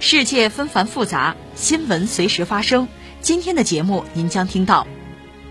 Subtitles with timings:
[0.00, 2.86] 世界纷繁复杂，新闻随时发生。
[3.20, 4.86] 今天的节目您将听到：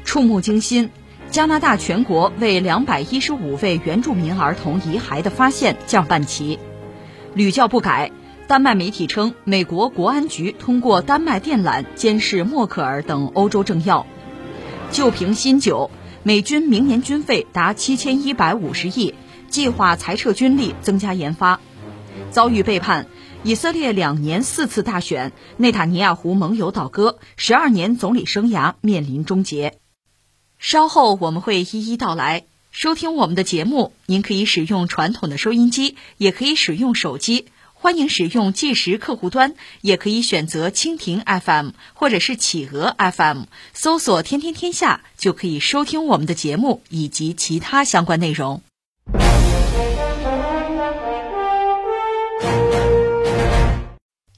[0.05, 0.89] 触目惊心，
[1.29, 6.57] 加拿大全国为两百一十五位原住民儿童遗骸的发现降半旗；
[7.33, 8.09] 屡教不改，
[8.47, 14.05] 丹麦媒体称美国国安局通过丹麦电缆监视默克尔等欧洲政要；
[14.91, 15.91] 旧瓶新酒，
[16.23, 19.13] 美军明年军费达七千一百五十亿，
[19.49, 21.59] 计划裁撤军力，增加研发；
[22.31, 23.07] 遭遇背叛。
[23.43, 29.77] 以色列两年四次大选，内塔尼亚胡盟友倒戈，十二年总理生涯面临终结。
[30.59, 32.43] 稍后我们会一一道来。
[32.71, 43.43] 收听我们的节目，您可以使用传统的收音机，也可以使用手机，欢迎使用计时客户端，也可以选择蜻蜓 FM 或者是企鹅 FM，
[43.73, 48.61] 搜索“天天天下”就可以收听我们的节目以及其他相关内容。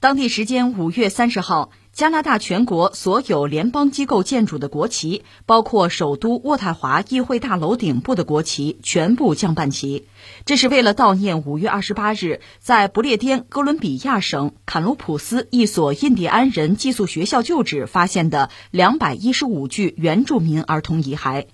[0.02, 10.08] 当地时间五月三十号，加拿大全国所有联邦机构建筑的国旗，包括首都渥太华议会大楼顶部的国旗，全部降半旗。
[10.46, 21.48] 这是为了悼念五月二十八日在不列颠哥伦比亚省坎卢普斯一所印第安人寄宿学校旧址发现的两百一十五具原住民儿童遗骸。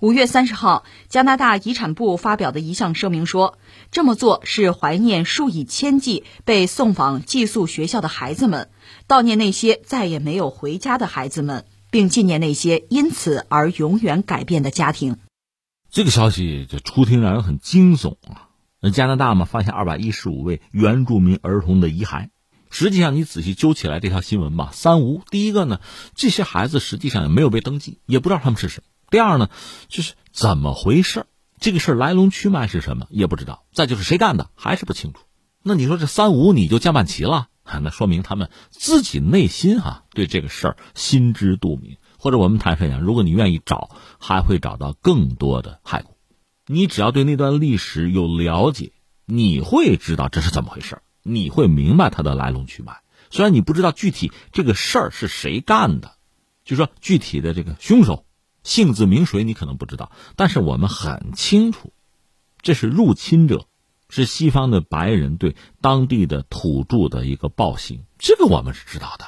[0.00, 3.58] 五月三十号，加拿大遗产部发表的一项声明说，
[3.90, 8.70] 这么做是怀念数以千计被送往寄宿学校的孩子们，
[9.08, 15.16] 悼念那些再也没有回家的孩子们，并纪念那些因此而永远改变的家庭。
[15.90, 18.50] 这个消息就初听让人很惊悚啊！
[18.80, 22.28] 那加拿大嘛，发现二百一十五位原住民儿童的遗骸。
[22.70, 25.22] 实际上，你仔细揪起来这条新闻吧，三无。
[25.28, 25.80] 第一个呢，
[26.14, 28.84] 这些孩子实际上也没有被登记，也不知道他们是谁。
[29.10, 29.48] 第二呢，
[29.88, 31.26] 就是怎么回事
[31.58, 33.64] 这个事儿来龙去脉是什么也不知道。
[33.72, 35.20] 再就是谁干的还是不清楚。
[35.62, 37.48] 那你说这三五你就降半旗了，
[37.82, 41.96] 那说明他们自己内心哈对这个事儿心知肚明。
[42.18, 46.16] 或者我们坦率讲，如果你愿意找，还会找到更多的骸骨。
[46.66, 48.92] 你只要对那段历史有了解，
[49.24, 53.00] 你会知道这是怎么回事你会明白它的来龙去脉。
[53.30, 56.12] 虽然你不知道具体这个事儿是谁干的，
[56.64, 58.24] 就说具体的这个凶手。
[58.68, 61.94] 姓字名谁你可能不知道，但是我们很清楚，
[62.60, 63.64] 这是入侵者，
[64.10, 69.24] 是西方的白人对当地的土著的一个暴行，这个我们是知道的。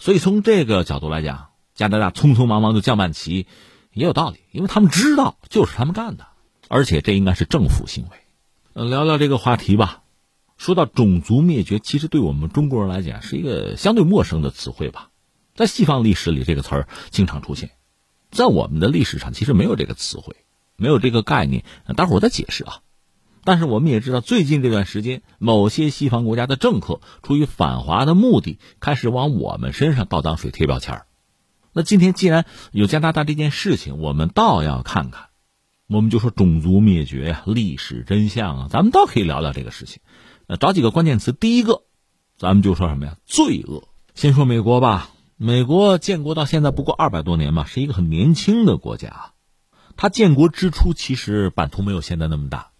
[0.00, 3.46] 所以从这个角度来讲，加拿大匆匆忙忙就降半旗，
[3.92, 6.26] 也有道理，因为他们知道就是他们干的，
[6.66, 8.84] 而且这应该是政府行为。
[8.84, 10.02] 聊聊这个话题吧。
[10.56, 15.10] 说到种族灭绝，其实对我们中国人来讲是一个相对陌生的词汇吧，
[15.54, 17.70] 在西方历史里，这个词儿经常出现。
[18.30, 20.36] 在我们的历史上，其实没有这个词汇，
[20.76, 21.64] 没有这个概念。
[21.96, 22.80] 待会儿我再解释啊。
[23.42, 31.02] 但是我们也知道，最近这段时间，某些西方国家的政客出于反华的目的，开始往我们身上倒脏水、贴标签
[31.72, 35.28] 那今天既然有加拿大这件事情，我们倒要看看，
[35.88, 40.02] 我们就说种族灭绝呀、历史真相啊，咱们倒可以聊聊这个事情。
[40.46, 41.82] 呃，找几个关键词，第一个，
[42.36, 43.16] 咱们就说什么呀？
[43.24, 43.88] 罪恶。
[44.14, 45.10] 先说美国吧。
[45.42, 49.32] 美国建国到现在不过二百多年嘛，是一个很年轻的国家。
[49.96, 52.72] 它建国之初其实版图没有现在那么大。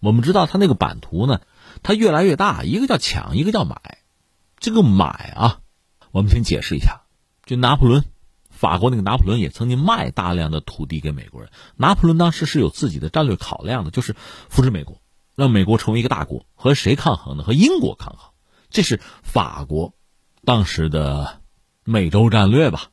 [0.00, 1.42] 我们知道它那个版图呢，
[1.82, 2.64] 它越来越大。
[2.64, 3.98] 一个叫抢，一个叫买。
[4.58, 5.60] 这个买啊，
[6.10, 7.02] 我们先解释一下。
[7.44, 8.02] 就拿破仑，
[8.48, 11.50] 法国那个拿破仑也曾经卖大量的土地给美国人。
[11.76, 14.16] 拿破仑当时是有自己的战略考量的，就是
[14.48, 15.02] 扶持美国，
[15.34, 16.46] 让美国成为一个大国。
[16.54, 17.44] 和谁抗衡呢？
[17.44, 18.30] 和英国抗衡。
[18.70, 19.92] 这是法国
[20.46, 21.42] 当时的。
[21.88, 22.88] 美洲战略吧，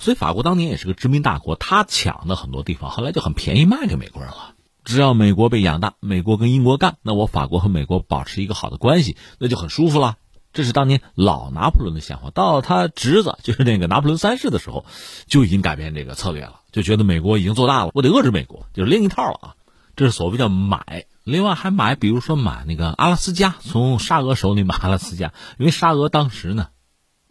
[0.00, 4.54] 所以法国当年也是个殖民大国，他抢的很多地方，后来就很便宜卖给美国人了。
[4.82, 10.16] 只要美国被养大，美国跟英国干，那我法国和美国保持一个好的关系，那就很舒服了。
[10.52, 12.30] 这是当年老拿破仑的想法。
[12.30, 14.84] 到他侄子就是那个拿破仑三世的时候，
[15.26, 19.54] 就已经改变这个策略了，就觉得美国已经做大了，我得遏制美国，就是另一套了啊。
[19.94, 26.66] 这是所谓叫买，另外还买，比如说买那个阿拉斯加，从沙俄手里买阿拉斯加，因为沙俄当时呢。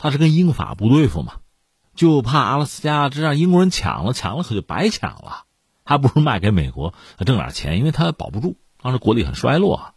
[0.03, 1.35] 他是跟英法不对付嘛，
[1.95, 5.45] 就怕阿拉斯加这让英国人抢了，抢了可就白抢了，
[5.85, 9.93] 还不如卖给美国挣点钱，因为他保不住，当时国力很衰落，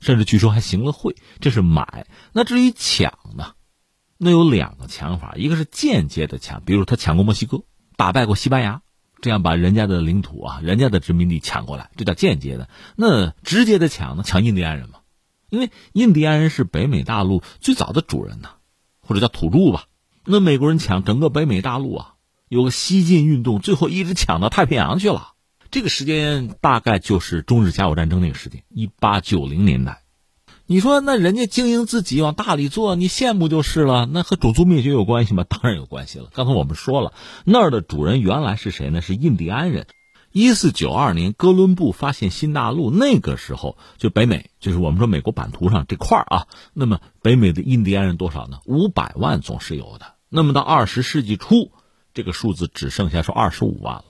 [0.00, 1.16] 甚至据说还行了贿。
[1.40, 2.06] 这是买。
[2.32, 3.54] 那至于抢呢，
[4.18, 7.64] 那有两个抢法，一个是间接的抢，比如他抢过墨西哥，
[7.96, 8.82] 打败过西班牙，
[9.20, 12.68] 这样把人家的领土啊、人家的殖民地抢过来，这叫间接的。
[12.94, 14.22] 那直接的抢呢？
[14.24, 15.00] 抢印第安人嘛，
[15.48, 18.50] 因为印第安人是北美大陆最早的主人呢，
[19.10, 19.86] 或者叫土著吧。
[20.24, 22.14] 那美国人抢整个北美大陆啊，
[22.48, 25.32] 有个西进运动，最后一直抢到太平洋去了。
[25.72, 30.02] 这个时间大概就是中日甲午战争那个时间，一八九零年代。
[30.66, 34.06] 你说那人家经营自己往大里做，你羡慕就是了。
[34.06, 35.42] 那和种族灭绝有关系吗？
[35.42, 36.28] 当然有关系了。
[36.32, 37.12] 刚才我们说了，
[37.44, 39.02] 那儿的主人原来是谁呢？
[39.02, 39.88] 是印第安人。
[40.32, 46.46] 一四九二年，哥伦布发现新大陆，那个时候就北美，就是我们说美国版图上这块儿啊。
[46.72, 48.60] 那么北美的印第安人多少呢？
[48.64, 50.14] 五百万总是有的。
[50.28, 51.72] 那么到二十世纪初，
[52.14, 54.04] 这个数字只剩下说二十五万了。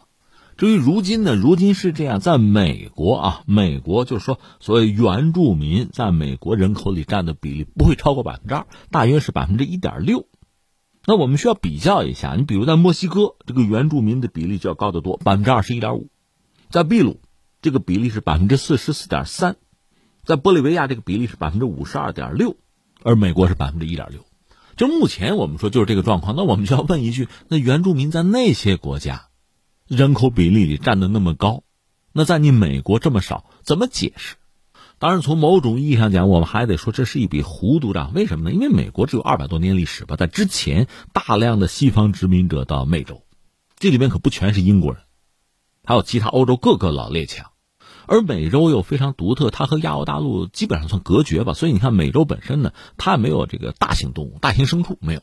[0.58, 1.34] 至于如今呢？
[1.34, 10.26] 如今是这样，在美国啊，美国就是说，所谓原住民在美国人口里占的比例不会超过百分之二，大约是百分之一点六。
[11.06, 16.08] 那我们需要比较一下，你比如在墨西哥，这个原住民的比例就要高得多，百分之二十一点五；
[16.68, 17.20] 在秘鲁，
[17.62, 19.54] 这个比例是百分之四十四点三；
[20.24, 22.56] 在玻利维亚，这个比例是百分之五十二点六，
[23.02, 24.20] 而美国是百分之一点六。
[24.76, 29.28] 就目前我们说就是这个状况，那我们就要问一句：那原住民在那些国家？
[29.86, 31.64] 人口比例里占的那么高，
[32.12, 34.36] 那在你美国这么少，怎么解释？
[35.00, 38.12] 当然，从某种意义上讲，我们还得说这是一笔糊涂账。
[38.14, 38.54] 为什么呢？
[38.54, 43.22] 因为美国只有二百多年历史吧，在之前大量的西方殖民者到美洲，
[43.78, 45.00] 这里面可不全是英国人，
[45.86, 47.46] 还有其他欧洲各个老列强。
[48.06, 51.54] 而美洲又非常独特，它和亚欧大陆基本上算隔绝吧。
[51.54, 55.22] 所以你看，美洲本身呢，它没有这个大型动物、大型牲畜，没有。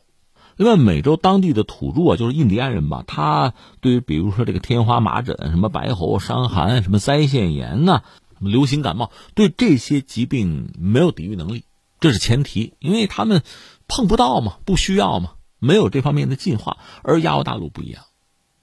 [0.56, 11.64] 另外，美洲当地的土著啊，就是印第安人吧，他对于比如说这个天花、麻疹、什么白喉、伤寒、什么腮腺炎呐、什么流行感冒，对这些疾病没有抵御能力，
[12.00, 13.42] 这是前提，因为他们
[13.86, 16.78] 碰不到嘛，不需要嘛，没有这方面的进化。
[17.02, 18.04] 而亚欧大陆不一样，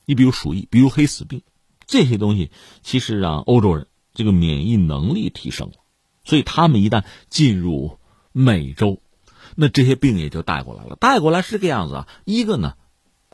[0.05, 1.41] 你比如鼠疫，比如黑死病，
[1.85, 2.51] 这些东西
[2.81, 5.75] 其实让欧洲人这个免疫能力提升了，
[6.23, 7.99] 所以他们一旦进入
[8.31, 9.01] 美洲。
[9.57, 12.07] 那这些病也就带过来了，带过来是这个样子啊。
[12.25, 12.73] 一个呢，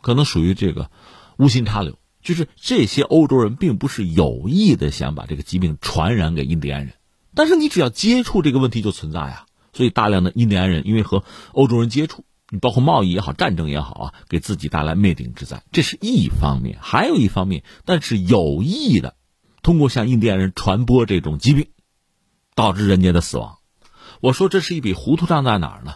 [0.01, 0.91] 可能属于这个
[1.37, 6.93] 无心插柳，就是这些欧洲人并不是有意的想把这个疾病传染给印第安人，
[7.35, 9.45] 但是你只要接触这个问题就存在啊。
[9.73, 11.23] 所以大量的印第安人因为和
[11.53, 16.77] 欧洲人接触，你包括贸易也好，战争也好啊，给自己带来灭顶之灾，这是一方面。
[16.81, 19.15] 还有一方面，但是有意的，
[19.63, 21.67] 通过向印第安人传播这种疾病，
[22.53, 23.57] 导致人家的死亡。
[24.19, 25.95] 我说这是一笔糊涂账在哪儿呢？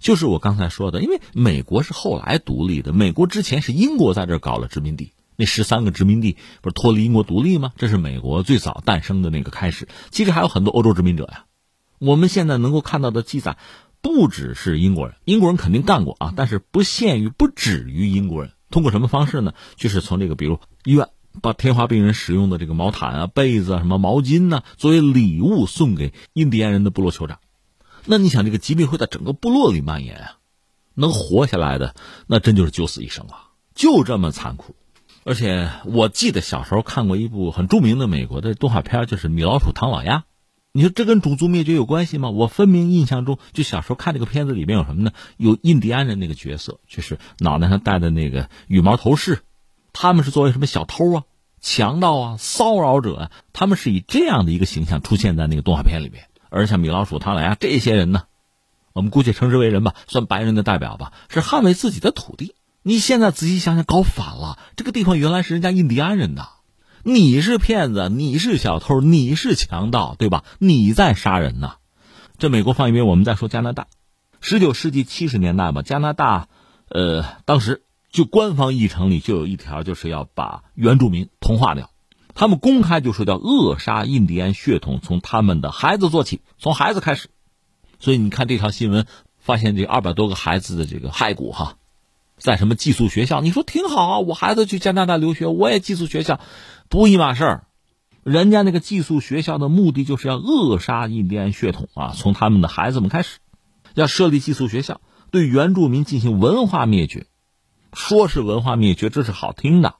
[0.00, 5.12] 就是我刚才说的，因为美国是后来独立的，美国之前是英国在这搞了殖民地，
[5.42, 7.72] 那十三个殖民地不是脱离英国独立吗？
[7.76, 9.88] 这是美国最早诞生的那个开始。
[10.12, 11.46] 其实还有很多欧洲殖民者呀，
[11.98, 13.58] 我们现在能够看到的记载，
[14.00, 18.52] 不只是英国人，英国人肯定干过啊，但是不限于、不止于英国人。
[18.70, 19.52] 通过什么方式呢？
[19.74, 21.08] 就是从这个，比如医院
[21.40, 27.40] 把天花病人使用的这个毛毯啊、被子啊、什么毛巾呢，作为礼物送给印第安人的部落酋长。
[28.06, 30.38] 那你想，这个疾病会在整个部落里蔓延啊？
[30.94, 31.96] 能活下来的，
[32.28, 34.76] 那真就是九死一生啊，就这么残酷。
[35.24, 40.18] 而且我记得小时候看过一部很著名的美国的动画片，就是《米老鼠、唐老鸭》。
[40.72, 42.30] 你说这跟种族灭绝有关系吗？
[42.30, 45.12] 我分明印象中，就小时候看这个片子里面有什么呢？
[45.36, 49.40] 有印第安人那个角色，就是脑袋上戴的那个羽毛头饰，
[49.92, 51.24] 他们是作为什么小偷啊、
[51.60, 56.24] 强盗啊、骚扰者啊，他们是以这样的一个形象出现在那个动画片里面。
[56.48, 58.24] 而像米老鼠、唐老鸭这些人呢，
[58.92, 62.54] 我们姑且称之为人吧，算白人的代表吧，是捍卫自己的土地。
[62.84, 64.58] 你现在仔细想想，搞反了。
[64.74, 66.48] 这个地方原来是人家印第安人的，
[67.04, 70.42] 你是骗子，你是小偷，你是强盗，对吧？
[70.58, 71.74] 你在杀人呢。
[72.38, 73.86] 这美国放一边，我们再说加拿大。
[74.40, 76.48] 十九世纪七十年代吧，加拿大，
[76.88, 81.88] 呃，当时就官方议程里就有一条，就是要把原住民同化掉。
[82.34, 87.30] 他们公开就说叫扼杀印第安血统，从他们的孩子做起，从孩子开始。
[88.00, 89.06] 所以你看这条新闻，
[89.38, 91.76] 发现这二百多个孩子的这个骸骨哈，
[92.42, 93.40] 在什么寄宿学校？
[93.40, 96.40] 你说挺好啊，我孩子去加拿大留学，我也寄宿学校，
[96.88, 97.66] 不一码事儿。
[98.24, 103.38] 人家那个寄宿学校的目的就是要扼杀印第安血统啊，从他们的孩子们开始，
[103.94, 107.26] 要设立寄宿学校，对原住民进行文化灭绝。
[107.92, 109.94] 说是文化灭绝，这是好听的。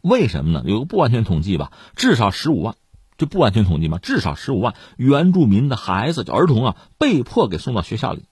[0.00, 0.64] 为什么呢？
[0.66, 2.76] 有个不完全统计吧，至少十五万，
[3.18, 8.24] 这不完全统计嘛，至少十五万原住民的孩子，就儿童啊，被迫给送到学校里，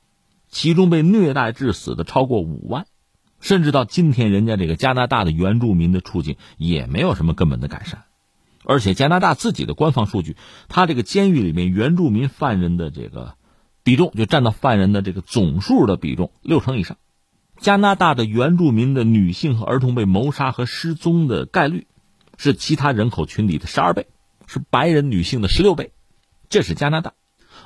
[0.49, 2.87] 其中被虐待致死的超过五万，
[3.43, 8.05] 甚至到今天，人家这个加拿大的原住民的处境也没有什么根本的改善，
[8.65, 10.37] 而且加拿大自己的官方数据，
[10.69, 13.35] 他这个监狱里面原住民犯人的这个
[13.83, 16.97] 比重，就占到犯人的这个总数的比重六成以上，
[17.59, 21.89] 加拿大的原住民的女性和儿童被谋杀和失踪的概率
[22.39, 24.07] 是其他人口群体的十二倍，
[24.47, 25.93] 是白人女性的十六倍。
[26.49, 27.15] 这是加拿大。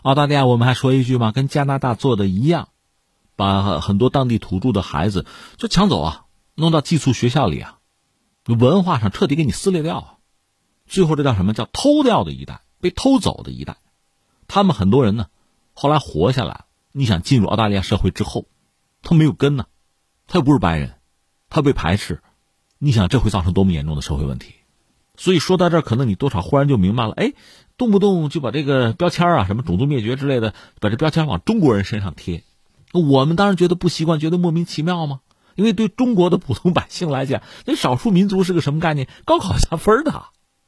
[0.02, 2.68] 澳大利亚，我们还说一句吗，跟加拿大做的一样，
[3.36, 5.24] 把很多当地土著的孩子
[5.56, 6.24] 就抢走啊，
[6.54, 7.78] 弄到寄宿学校里啊，
[8.46, 10.12] 文化上彻底给你撕裂掉啊。
[10.86, 13.76] 最后这叫什么叫偷掉的一代，被偷走的一代。
[14.48, 15.26] 他们很多人呢，
[15.74, 16.64] 后来活下来。
[16.92, 18.46] 你想进入澳大利亚社会之后，
[19.02, 19.66] 他没有根呢，
[20.26, 20.94] 他又不是白人，
[21.50, 22.22] 他被排斥，
[22.78, 24.54] 你想这会造成多么严重的社会问题？
[25.18, 27.34] 所以说到这，可能你多少忽然就明白了，哎，
[27.76, 32.44] 动不动就把这个标签啊，什么种族灭绝之类的，把这标签往中国人身上贴，
[32.92, 35.20] 我们当然觉得不习惯，觉得莫名其妙吗？
[35.54, 39.08] 因为对中国的普通百姓来讲，那少数民族是个什么概念？
[39.24, 40.24] 高考加分的，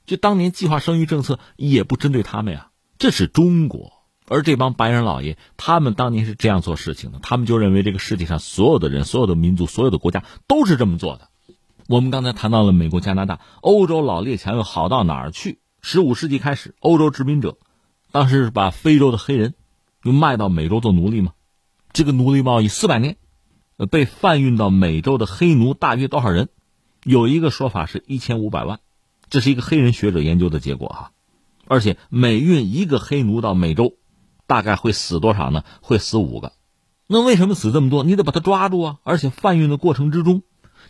[0.06, 3.92] 就当年计划生育政策也不针对他们呀，这是中国。
[4.30, 11.28] 而这帮白人老爷，他们当年是这样做事情的，他们就认为这个世界上所有的人、所有的民族、所有的国家都是这么做的。
[11.86, 15.60] 我们刚才谈到了美国、加拿大、欧洲老列强又好到哪儿去？
[15.80, 17.56] 十五世纪开始，欧洲殖民者
[18.12, 19.54] 当时是把非洲的黑人
[20.02, 21.32] 又卖到美洲做奴隶吗？
[21.92, 23.16] 这个奴隶贸易四百年，
[23.90, 26.48] 被贩运到美洲的黑奴大约多少人？
[27.04, 28.80] 有一个说法是一千五百万，
[29.30, 31.12] 这是一个黑人学者研究的结果哈。
[31.66, 33.94] 而且每运一个黑奴到美洲。
[34.48, 35.62] 大概会死多少呢？
[35.82, 36.54] 会死五个，
[37.06, 38.02] 那为什么死这么多？
[38.02, 38.96] 你得把他抓住啊！
[39.02, 40.42] 而且贩运的过程之中，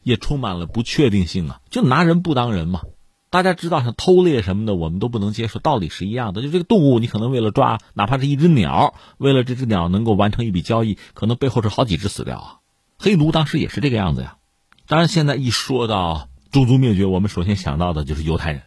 [0.05, 1.61] 也充满了不确定性啊！
[1.69, 2.83] 就拿人不当人嘛。
[3.31, 6.43] 大家知道，像偷猎什么的，我们都不能接受，道理是一样的。
[6.43, 12.57] 就这个动物，你可能为了抓，哪怕是一只鸟，为了这只鸟能够完成一笔交易，可能背后是好几只死掉啊。
[12.99, 14.37] 黑奴当时也是这个样子呀。
[14.87, 18.63] 当然，现在一说到种族灭绝，我们首先想到的就是犹太人。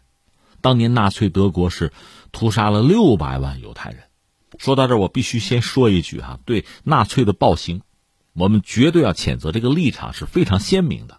[0.62, 1.92] 当年纳粹德国是
[2.32, 4.04] 屠杀了六百万犹太人。
[4.60, 7.82] 说到这儿，我必须先说一句哈，对纳粹的暴行，
[8.34, 11.18] 我们绝对要谴责，这个立场是非常鲜明的。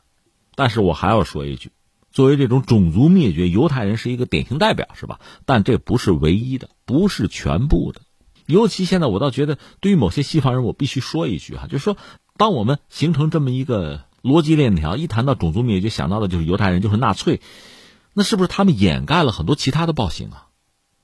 [0.55, 1.73] 但是我还要说一句，
[2.13, 5.19] 作为这种种族灭绝，犹太人是一个典型代表，是吧？
[5.47, 8.03] 但这不是唯一的，不是全部的。
[8.47, 11.97] 尤其现在，我倒觉得，对于某些西方人，我必须说一句哈，就是说，
[12.37, 17.41] 当我们形成这么一个逻辑链条，一谈到种族灭绝，想到的就是犹太人，就是纳粹，
[18.13, 20.49] 那是不是他们掩盖了很多其他的暴行啊？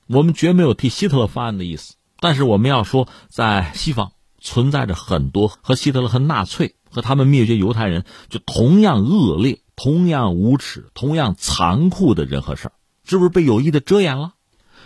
[0.07, 1.95] 我们绝没有替希特勒翻案的意思。
[2.19, 12.73] 但是我们要说，在西方存在着很多和希特勒和纳粹和他们灭绝犹太人就同样恶劣、同样无耻、同样残酷的人和事儿，
[13.05, 14.33] 是不是被有意的遮掩了？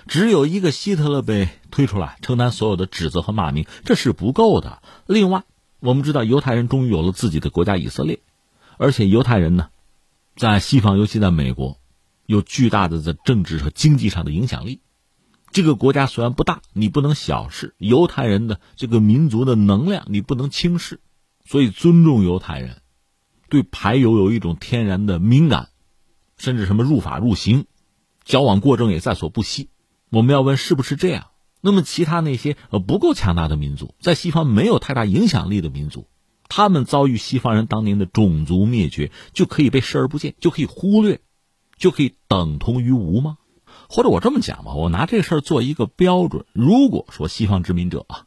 [0.05, 4.83] 只有一个希特勒被推出来承担所有的指责和骂名，这是不够的。
[5.07, 5.45] 另外，
[5.79, 8.19] 我们知道犹太人终于有了自己的国家以色列，
[8.77, 9.69] 而且犹太人呢，
[10.35, 11.79] 在西方，尤其在美国，
[12.27, 14.79] 有巨大的在政治和经济上的影响力。
[15.51, 20.99] 这个国家虽然不大，你不能小视犹太人的这个民族的能量，你不能轻视，
[21.43, 22.82] 所以尊重犹太人，
[23.53, 25.69] 对排犹有一种天然的敏感，
[26.39, 27.67] 甚至什么入法入刑、
[28.23, 29.69] 矫枉过正也在所不惜。
[30.09, 31.27] 我们要问是不是这样？
[31.61, 36.07] 那么其他那些呃不够强大的民族，在西方没有太大影响力的民族，
[36.49, 41.21] 他们遭遇西方人当年的种族灭绝，就可以被视而不见，就可以忽略，
[41.77, 43.37] 就可以等同于无吗？
[43.87, 46.47] 或者我这么讲吧，我拿这事儿做一个标准。
[46.53, 48.25] 如果说西方殖民者啊，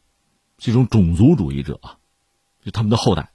[0.57, 1.97] 这种种族主义者啊，
[2.63, 3.33] 就他们的后代，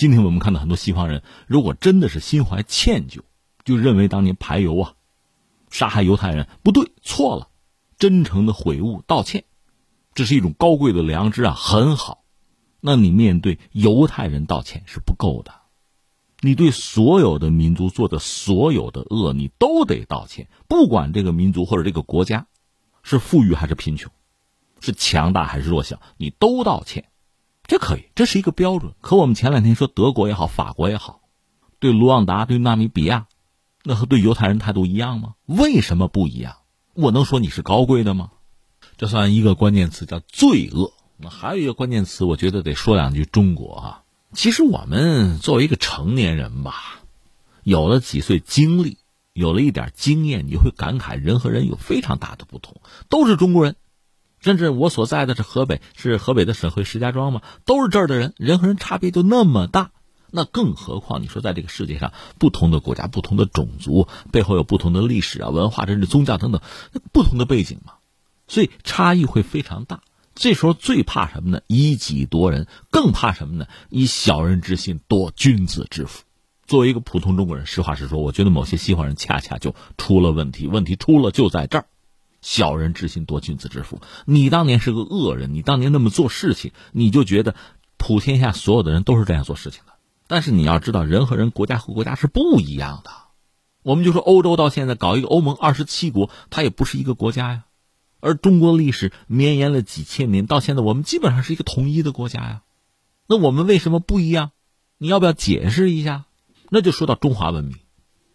[0.00, 3.20] 今天我们看到很多西方人，如果真的是心怀歉疚，
[3.66, 4.94] 就认为当年排犹啊，
[5.68, 7.50] 杀害犹太人不对，错了，
[7.98, 9.44] 真诚的悔悟道歉，
[10.14, 12.24] 这是一种高贵的良知啊，很好。
[12.80, 15.52] 那你面对犹太人道歉是不够的。
[16.40, 20.48] 你对所有的民族做的所有的恶，你都得道歉。
[20.66, 22.46] 不管这个民族或者这个国家
[23.02, 24.10] 是富裕还是贫穷，
[24.80, 27.09] 是强大还是弱小，你都道歉，
[27.70, 28.94] 这可以，这是一个标准。
[29.00, 31.20] 可我们前两天说德国也好，法国也好，
[31.78, 33.28] 对卢旺达、对纳米比亚，
[33.84, 35.34] 那和对犹太人态度一样吗？
[35.46, 36.56] 为什么不一样？
[36.94, 38.32] 我能说你是高贵的吗？
[38.96, 40.92] 这算一个关键词，叫罪恶。
[41.16, 44.02] 那还有一个关键词，我觉得得说两句中国啊。
[44.32, 46.98] 其实我们作为一个成年人吧，
[47.62, 48.98] 有了几岁经历，
[49.32, 52.80] 有了一点经验，你会感慨人和人有非常大的不同。
[53.08, 53.76] 都是中国人，
[54.40, 59.90] 甚至我所在的是河北，是河北的省会石家庄嘛，都是这儿的人，人和人差别就那么大。
[60.32, 66.60] 那更何况你说在这个世界上，不同的国家、不同的种族背后有不同的历史啊、文化，甚至宗教等等，
[67.12, 67.94] 不同的背景嘛，
[68.46, 70.02] 所以差异会非常大。
[70.36, 71.60] 这时候最怕什么呢？
[71.66, 73.66] 以己夺人，更怕什么呢？
[73.90, 76.22] 以小人之心夺君子之腹。
[76.66, 80.68] 作为一个普通中国人，实话实说，我觉得某些西方人恰恰就出了问题。
[80.68, 81.86] 问题出了就在这儿：
[82.42, 84.00] 小人之心夺君子之腹。
[84.24, 87.54] 你当年是个恶人，你当年那么做事情，你就觉得
[87.96, 89.92] 普天下所有的人都是这样做事情的。
[90.26, 93.10] 但是你要知道，人和人、国家和国家是不一样的。
[93.82, 97.64] 我们就说欧洲到现在搞一个欧盟二十七国，它也不是一个国家呀。
[98.20, 102.62] 而中国历史绵延了几千年，到现在我们基本上是一个统一的国家呀。
[103.26, 104.50] 那我们为什么不一样？
[104.98, 106.26] 你要不要解释一下？
[106.68, 107.78] 那就说到中华文明，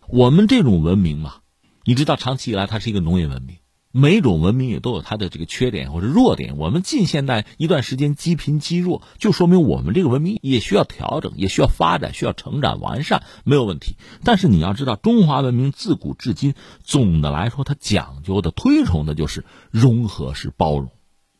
[0.10, 1.36] 我们这种文明嘛，
[1.84, 3.58] 你知道，长期以来它是一个农业文明。
[3.98, 6.58] 每种文明也都有它的这个缺点或者弱点。
[6.58, 13.96] 我们近现代一段时间积贫积弱，就说明我们这个文明也需要调整，也需要发展，需要成长完善，没有问题。
[14.25, 20.92] 但是你要知道，中华文明自古至今，总的来说，它讲究的、推崇的就是融合式包容，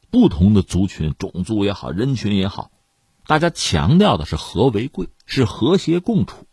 [0.10, 2.72] 不同的族群、种族也好，人群也好，
[3.28, 6.48] 大家强调的是和为贵，是和谐共处，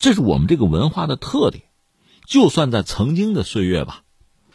[0.00, 1.62] 这是我们这个文化的特点。
[2.26, 4.02] 就算在曾经的岁月吧，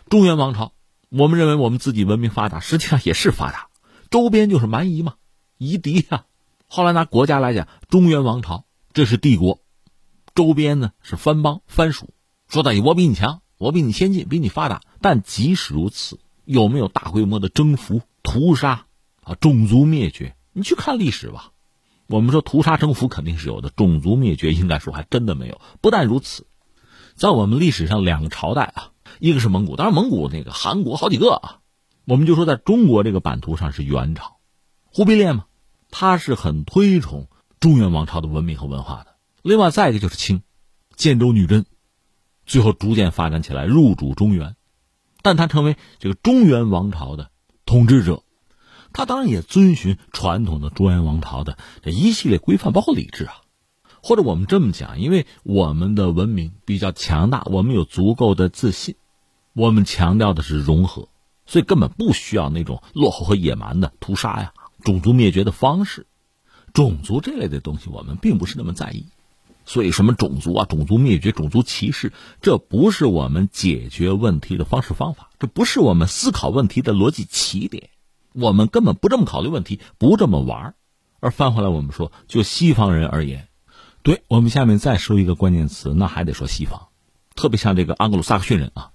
[0.09, 0.73] 中原王朝。
[1.09, 3.69] 我们认为我们自己文明发达，实际上也是发达。
[4.11, 5.15] 周边就是蛮夷嘛，
[5.57, 6.25] 夷狄呀。
[6.67, 9.59] 后来拿国家来讲，中原王朝这是帝国，
[10.35, 12.13] 周边呢是藩邦藩属。
[12.47, 14.81] 说到底，我比你强，我比你先进，比你发达。
[15.01, 18.85] 但即使如此，有没有大规模的征服、屠杀
[19.23, 20.35] 啊、种族灭绝？
[20.53, 21.53] 你去看历史吧。
[22.05, 25.59] 我们说屠杀征服肯定是有的，种族灭绝应该说还真的没有。
[25.81, 26.45] 不但如此，
[27.15, 28.91] 在我们历史上两个朝代啊。
[29.19, 31.59] 一个是蒙古，当然蒙古那个汗国好几个啊，
[32.05, 34.37] 我们就说在中国这个版图上是元朝，
[34.85, 35.45] 忽必烈嘛，
[35.91, 37.27] 他是很推崇
[37.59, 39.17] 中原王朝的文明和文化的。
[39.41, 40.41] 另外再一个就是清，
[40.95, 41.65] 建州女真，
[42.45, 44.55] 最后逐渐发展起来，入主中原，
[45.21, 47.29] 但他成为这个中原王朝的
[47.65, 48.23] 统治者，
[48.93, 53.41] 他当然也遵循传统的中原王朝的这一系列规范，包括礼制啊。
[54.01, 58.95] 或者我们这么讲，因为我们的文明比较强大，我们有足够的自信。
[59.59, 61.09] 我们强调的是融合，
[61.45, 64.53] 所以根本不需要那种落后和野蛮的屠杀呀、
[64.85, 66.07] 种族灭绝的方式。
[66.71, 69.07] 种族这类的东西，我们并不是那么在意。
[69.65, 77.89] 所以，什么种族啊、种族灭绝、种族歧视，这不是我们解决问题的方式方法，这不是我们思考问题的逻辑起点。
[78.31, 80.75] 我们根本不这么考虑问题，不这么玩儿
[81.19, 83.49] 而翻回来，我们说，就西方人而言，
[84.03, 86.87] 对我们下面再说一个关键词，那还得说西方，
[87.35, 88.91] 特别像这个安格鲁萨克逊人啊。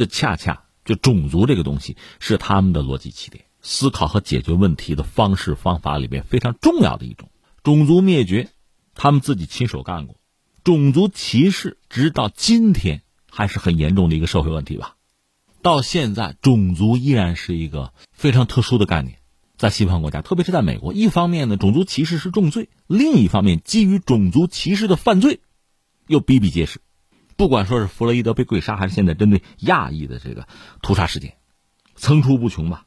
[0.00, 7.28] 这恰恰就种族这个东西是他们的逻辑起点，思考和解决问题的方式方法里面非常重要的一种。
[7.62, 8.48] 种族灭绝，
[8.94, 10.16] 他们自己亲手干过；
[10.64, 14.96] 种族歧视，直到今天还是很严重的一个社会问题吧。
[15.60, 19.18] 到现在，种族依然是一个非常特殊的概念，
[19.58, 20.94] 在西方国家，特别是在美国。
[20.94, 25.40] 一方面呢，种族歧视是重罪；另一方面，基于种族歧视的犯罪
[26.06, 26.80] 又比比皆是。
[27.40, 30.46] 不管说是弗洛伊德被跪杀，还是现在针对亚裔的这个
[30.82, 31.38] 屠杀事件，
[31.96, 32.84] 层出不穷吧。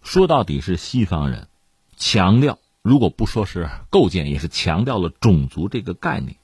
[0.00, 1.48] 说到底是西方人
[1.96, 6.36] 强调，如果不说是构建，也是强调了种族这个概念，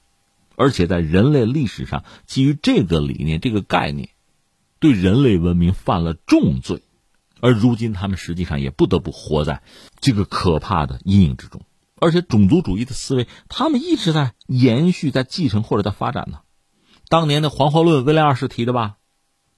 [0.57, 4.09] 而且在人类历史上，基于这个理念、这个概念，
[4.79, 6.81] 对人类文明犯了重罪，
[7.39, 9.63] 而如今他们实际上也不得不活在
[10.01, 11.61] 这个可怕的阴影之中。
[11.95, 16.41] 而且种族主义的思维，他们一直在延续、在继承或者在发展呢。
[17.09, 18.97] 当年的黄祸论，威廉二世提的吧？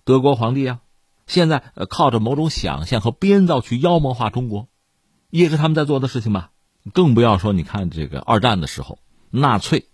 [0.04, 0.82] 德国皇帝啊，
[1.26, 4.68] 现在呃靠着某种想象和编造去妖魔化中国，
[5.30, 6.52] 也是他们在做的事情吧？
[6.94, 9.00] 更不要说你看这个二战的时候，
[9.32, 9.88] 纳粹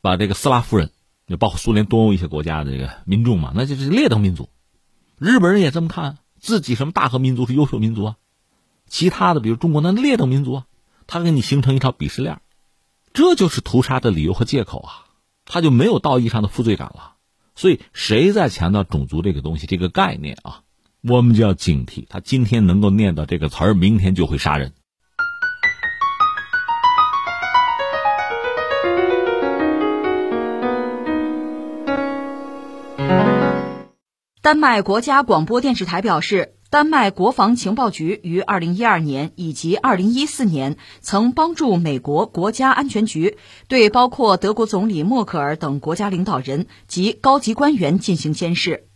[0.00, 0.90] 把这个斯拉夫人，
[1.28, 4.48] 就包括苏联东欧一些国家的这个民众嘛，那就是劣等民族。
[5.18, 8.16] 日本人也这么看自己，什么大和民族是优秀民族啊？
[8.88, 10.66] 其他的比如中国那劣等民族啊，
[11.06, 12.40] 他给你形成一套鄙视链，
[13.12, 15.03] 这就是屠杀的理由和借口啊。
[15.46, 17.16] 他就没有道义上的负罪感了，
[17.54, 20.62] 所以谁在强调种族这个东西、这个概念啊，
[21.02, 22.06] 我们就要警惕。
[22.08, 24.72] 他今天能够念到这个词儿，明天就会杀人。
[34.40, 36.53] 丹麦国家广播电视台表示。
[36.74, 48.88] 丹麦国防情报局于二零一二年以及二零一四年曾帮助美国国家安全局对包括德国总理默克尔等国家领导人及高级官员进行监视。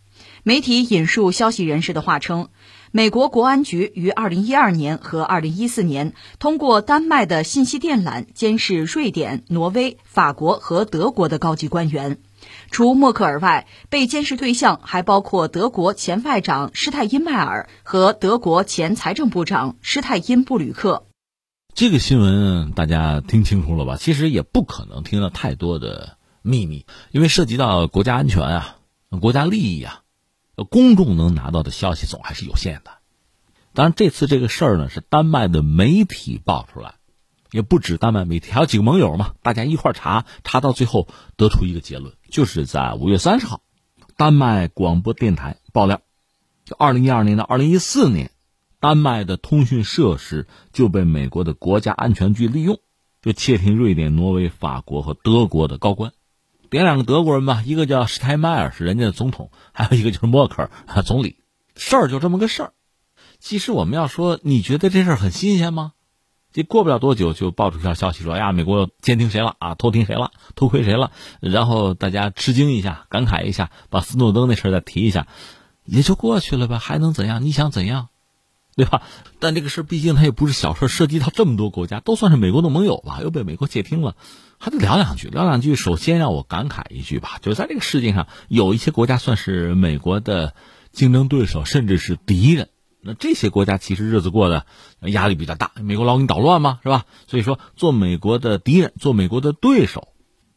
[0.42, 2.48] 媒体引述消息人士的话称，
[2.90, 12.18] 美国国安局于二零一二年和二零一四年通过丹麦的信息电缆监视瑞典、挪威、法国和德国的高级官员。
[12.70, 21.06] 除默克尔外，被监视对象还包括德国前外长施泰因迈尔和德国前财政部长施泰因布吕克。
[21.74, 23.96] 这个新闻大家听清楚了吧？
[23.96, 28.76] 其实也不可能听到太多的秘密，因为涉及到国家安全啊、
[29.20, 30.02] 国家利益啊，
[30.70, 32.90] 公众能拿到的消息总还是有限的。
[33.74, 36.94] 当然，这次这个事儿呢，是丹麦的媒体爆出来，
[37.50, 43.62] 也不止丹麦媒体，还有几个盟友嘛，大家一块查，查到最后得出一个结论，就是在五月三十号，
[44.16, 46.00] 丹麦广播电台爆料，
[46.64, 48.30] 就二零一二年到二零一四年，
[48.80, 52.78] 丹麦的通讯设施就被美国的国家安全局利用，
[53.22, 56.12] 就窃听瑞典、挪威、法国和德国的高官。
[56.70, 61.37] 点两个德国人吧，一个叫施泰迈尔，是人家的总统；还有一个就是默克尔总理。
[61.74, 62.72] 事儿就这么个事儿。
[63.40, 65.92] 其实我们要说，你觉得这事儿很新鲜吗？
[66.59, 69.77] 这过不了多久就爆出一条消息说：“呀，美国监听谁了啊？
[69.77, 70.33] 偷听谁了？
[70.57, 75.29] 偷窥谁了？”然后大家吃惊一下，感慨一下，把斯诺登那事儿再提一下，
[75.85, 76.81] 也就过去了吧？
[76.81, 77.44] 还能怎样？
[77.44, 78.09] 你想怎样？
[78.75, 79.03] 对吧？
[79.38, 84.16] 但这个事儿毕竟它也不是小事，涉及到这么多国家，都算是美国的盟友吧，又被美国窃听了。
[84.59, 85.77] 还得聊两句，聊两句。
[85.77, 90.55] 首先让我感慨一句吧，就在这个世界上，有一些国家算是美国的
[90.90, 92.68] 竞争对手，甚至是敌人。
[93.09, 94.66] 那这些国家其实日子过得
[95.01, 97.07] 压力比较大，美国老给你捣乱嘛，是吧？
[97.27, 100.09] 所以说，做美国的敌人，做美国的对手，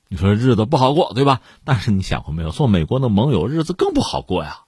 [0.10, 1.40] 你说日子不好过，对吧？
[1.64, 4.64] 但是你想过没有，做美国的盟友，日子更不好过呀。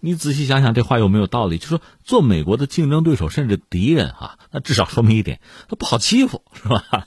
[0.00, 1.58] 你仔细想想，这话有没有道理？
[1.58, 7.06] 就说做美国的竞争对手，甚至敌人，哈，那至少说明一点，他不好欺负，是吧？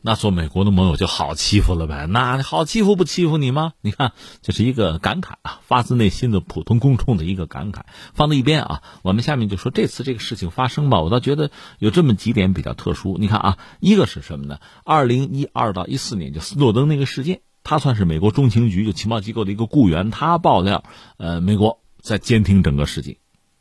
[0.00, 2.06] 那做美国的盟友就好欺负了呗？
[2.06, 3.72] 那好欺负不欺负你吗？
[3.80, 7.80] 你看，这是一个感慨啊，发自内心的普通公众的一个感慨。
[8.14, 11.00] 放在一边啊，我们下面就说这次这个事情发生吧。
[11.00, 13.16] 我倒觉得有这么几点比较特殊。
[13.18, 14.58] 你看啊，一个是什么呢？
[14.84, 20.84] 二零一二到一四年，就斯诺登那个事件，他算是美国中情局就情报机构的一个雇员，他爆料，
[21.16, 23.18] 呃，美国在监听整个世界，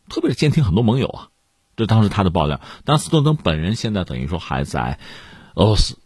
[0.07, 1.29] 特别是监听很多盟友啊。
[1.75, 2.61] 这当时他的爆料。
[2.85, 4.99] 但斯诺登本人现在等于说还在
[5.55, 5.97] 俄罗斯。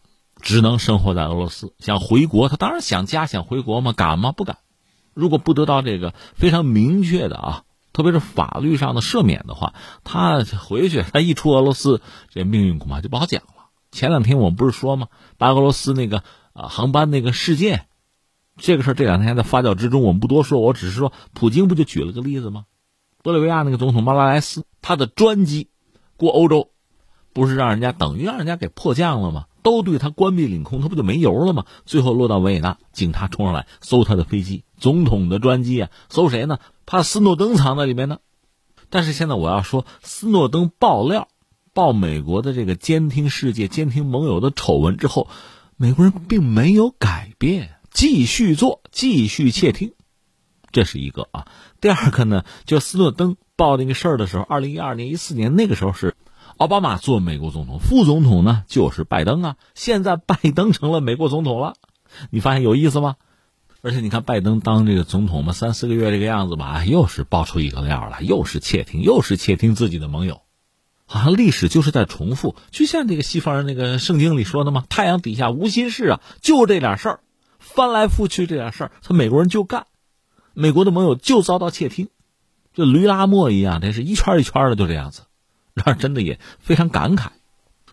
[0.42, 3.94] 只能生活在俄罗斯，想回国，他当然想家，想回国吗？
[3.96, 4.32] 敢吗？
[4.32, 4.58] 不敢。
[5.14, 9.74] 如果不得到这个非常明确的啊，特别是法律上的赦免的话，
[10.04, 13.48] 他回去，他一出俄罗斯，这命运恐怕就不好讲了。
[13.92, 15.08] 前两天我们不是说吗？
[15.38, 16.24] 白俄罗斯那个
[16.54, 17.88] 啊航班那个事件，
[18.58, 20.60] 这个事儿这两天还在发酵之中，我们不多说。
[20.62, 22.66] 我只是说，普京不就举了个例子吗？
[23.22, 25.70] 玻利维亚那个总统马拉莱斯，他的专机
[26.16, 26.70] 过欧洲，
[27.34, 29.46] 不是让人家等于让人家给迫降了吗？
[29.64, 31.66] 都对他关闭领空，他不就没油了吗？
[31.86, 36.60] 最后落到维也纳，警察冲上来搜他的飞机，总统的专机啊，搜谁呢？
[36.86, 38.20] 怕斯诺登藏在里面呢。
[38.90, 41.28] 但是现在我要说，斯诺登爆料，
[41.74, 45.28] 爆美国的这个监听世界、监听盟友的丑闻之后，
[45.78, 49.94] 美国人并没有改变，继续做，继续窃听，
[50.72, 51.48] 这是一个啊。
[51.80, 56.16] 第二个呢，就斯诺登报那个事儿的时候，二零一二年、一四年那个时候是。
[56.58, 59.56] 奥巴马做美国总统，副总统呢就是拜登啊。
[59.74, 61.76] 现在拜登成了美国总统了，
[62.30, 63.16] 你发现有意思吗？
[63.82, 70.42] 而且你看拜登当这个总统嘛，三四个月这个样子吧，又是爆出一个料来，又是窃听，又是窃听自己的盟友，
[71.08, 72.56] 好像历史就是在重复。
[72.70, 77.20] 就像这个西方人那个圣经里说的嘛，太阳底下无心事啊，就这点事儿，
[77.58, 79.88] 翻来覆去这点事儿，他美国人就干，
[80.54, 82.10] 美国的盟友就遭到窃听，
[82.76, 85.24] 就驴拉磨一样，这是一圈一圈的，就这样子。
[85.74, 87.28] 让人真的也非常感慨。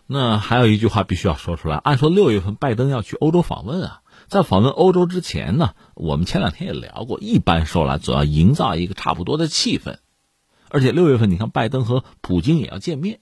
[0.07, 9.97] 那还有一句话必须要说出来：按说六月份拜登要去欧洲访问啊，在访问欧洲之前呢，我们前两天也聊过，一般说来总要营造一个差不多的气氛。
[10.69, 13.19] 而且六月份你看，拜登和普京也要见面。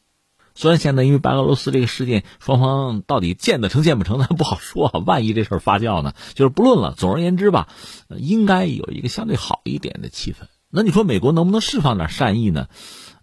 [0.56, 5.04] 虽然现在因为白俄罗斯这个事件，双方到底见得成见不成，咱不好说。
[5.06, 6.14] 万一这事儿发酵呢？
[6.34, 6.96] 就是不论了。
[6.98, 7.68] 总而言之吧，
[8.10, 10.48] 应该有一个相对好一点的气氛。
[10.70, 12.68] 那你说美国能不能释放点善意呢？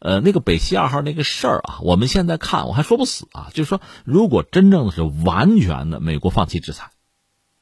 [0.04, 3.48] 呃，那个北溪二号那个事儿啊，我们现在看我还说不死啊。
[3.54, 6.90] 就是说，如果真正的是完全的美国放弃制裁，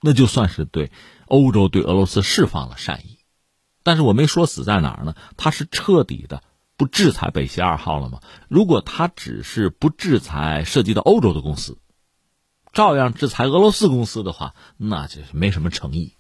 [0.00, 0.90] 那就算是对
[1.26, 3.20] 欧洲对俄罗斯释放了善意。
[3.85, 5.14] 但是我没说死在哪儿呢？
[5.37, 6.42] 他是彻底的
[6.76, 8.18] 不制裁北溪二号了吗？
[8.48, 11.78] 如果他只是不制裁涉及到欧洲的公司，
[12.72, 16.16] 照样制裁俄罗斯公司的话，那就是没什么诚意。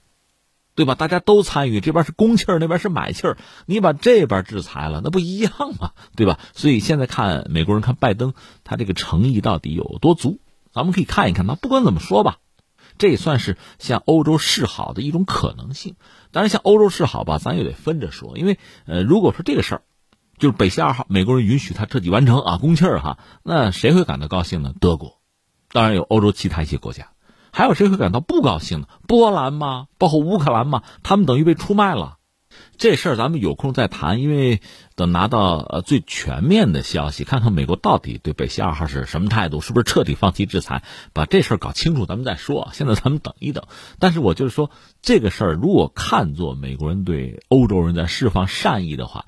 [0.74, 0.94] 对吧？
[0.94, 3.36] 大家都参与，这边是供气儿，那边是买气儿。
[3.66, 5.92] 你把这边制裁了，那不一样吗？
[6.16, 6.38] 对吧？
[6.54, 8.32] 所以现在看美国人看拜登，
[8.64, 10.40] 他这个诚意到底有多足？
[10.72, 11.44] 咱们可以看一看。
[11.44, 12.38] 那不管怎么说吧，
[12.96, 15.96] 这也算是向欧洲示好的一种可能性。
[16.30, 18.38] 当然，向欧洲示好吧，咱也得分着说。
[18.38, 19.82] 因为呃，如果说这个事儿
[20.38, 24.72] 就是北溪二号，美国人允许他彻底完成啊，供气儿哈，那谁会感到高兴呢？
[24.80, 25.20] 德国，
[25.70, 27.11] 当然有欧洲其他一些国家。
[27.52, 28.86] 还有谁会感到不高兴呢？
[29.06, 29.86] 波兰吗？
[29.98, 30.82] 包括乌克兰吗？
[31.02, 32.16] 他们等于被出卖了。
[32.76, 34.60] 这事儿咱们有空再谈，因为
[34.94, 42.70] 等拿到呃最全面的消息，看看美国到底对北溪二号是什么态度，是不是彻底放弃制裁，把这事儿搞清楚，咱们再说。
[42.72, 43.64] 现在咱们等一等。
[43.98, 44.70] 但是我就是说，
[45.02, 49.26] 这个事儿如果看作美国人对欧洲人在释放善意的话，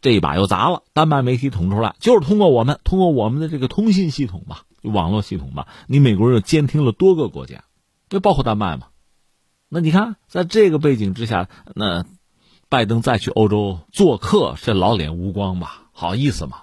[0.00, 0.82] 这一把又砸了。
[0.92, 4.62] 丹麦媒体捅出来，就是通过我们，通过我们的这个通信系统吧。
[4.82, 7.64] 网络系统吧，你美国人又监听了多个国家，
[8.08, 8.88] 就包括丹麦嘛。
[9.68, 12.04] 那你看，在这个背景之下，那
[12.68, 15.88] 拜登再去欧洲做客，这老脸无光吧？
[15.92, 16.62] 好意思吗？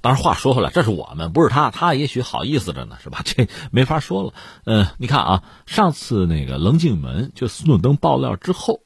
[0.00, 3.22] 当然，话说回来，这是我们，不是他，他也许好意思着呢，是吧？
[3.24, 4.34] 这没法说了。
[4.64, 8.80] 嗯，你看啊，上次那个棱镜门就斯诺登爆料之后。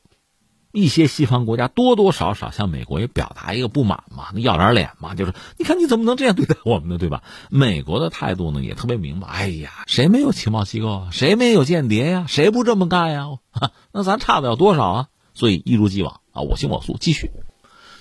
[0.74, 7.22] 一些西方国家多多少少向美国也表达一个不满嘛，要点脸嘛，就是你看你怎么能这样对待我们呢，对吧？
[7.48, 11.08] 美国的态度呢也特别明白，哎呀，谁没有情报机构啊？
[11.12, 12.24] 谁没有间谍呀？
[12.26, 13.28] 谁不这么干呀？
[13.92, 15.08] 那咱差得了多少啊？
[15.32, 17.30] 所以一如既往啊，我行我素，继续。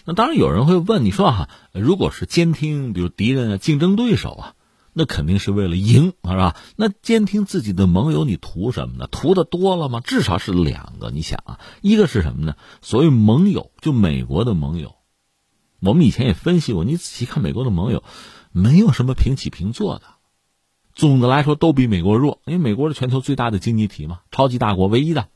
[0.06, 4.54] 那当然有人会问，你说哈，如果是监听，比如敌人啊、竞争对手啊。
[4.94, 6.56] 那肯定是为了赢，是吧？
[6.76, 9.08] 那监听自己的盟友，你图什么呢？
[9.08, 10.00] 图的多了吗？
[10.00, 11.10] 至少是两个。
[11.10, 12.56] 你想啊，一个是什么呢？
[12.82, 14.96] 所谓盟友，就美国的盟友。
[15.80, 18.04] 我们以前也分析过，你仔细看美国的盟友，
[18.52, 20.06] 没有什么平起平坐的。
[20.94, 25.28] 总的来说，都比美国弱，因为美国是全球最大的经济体嘛，超级大国唯一的，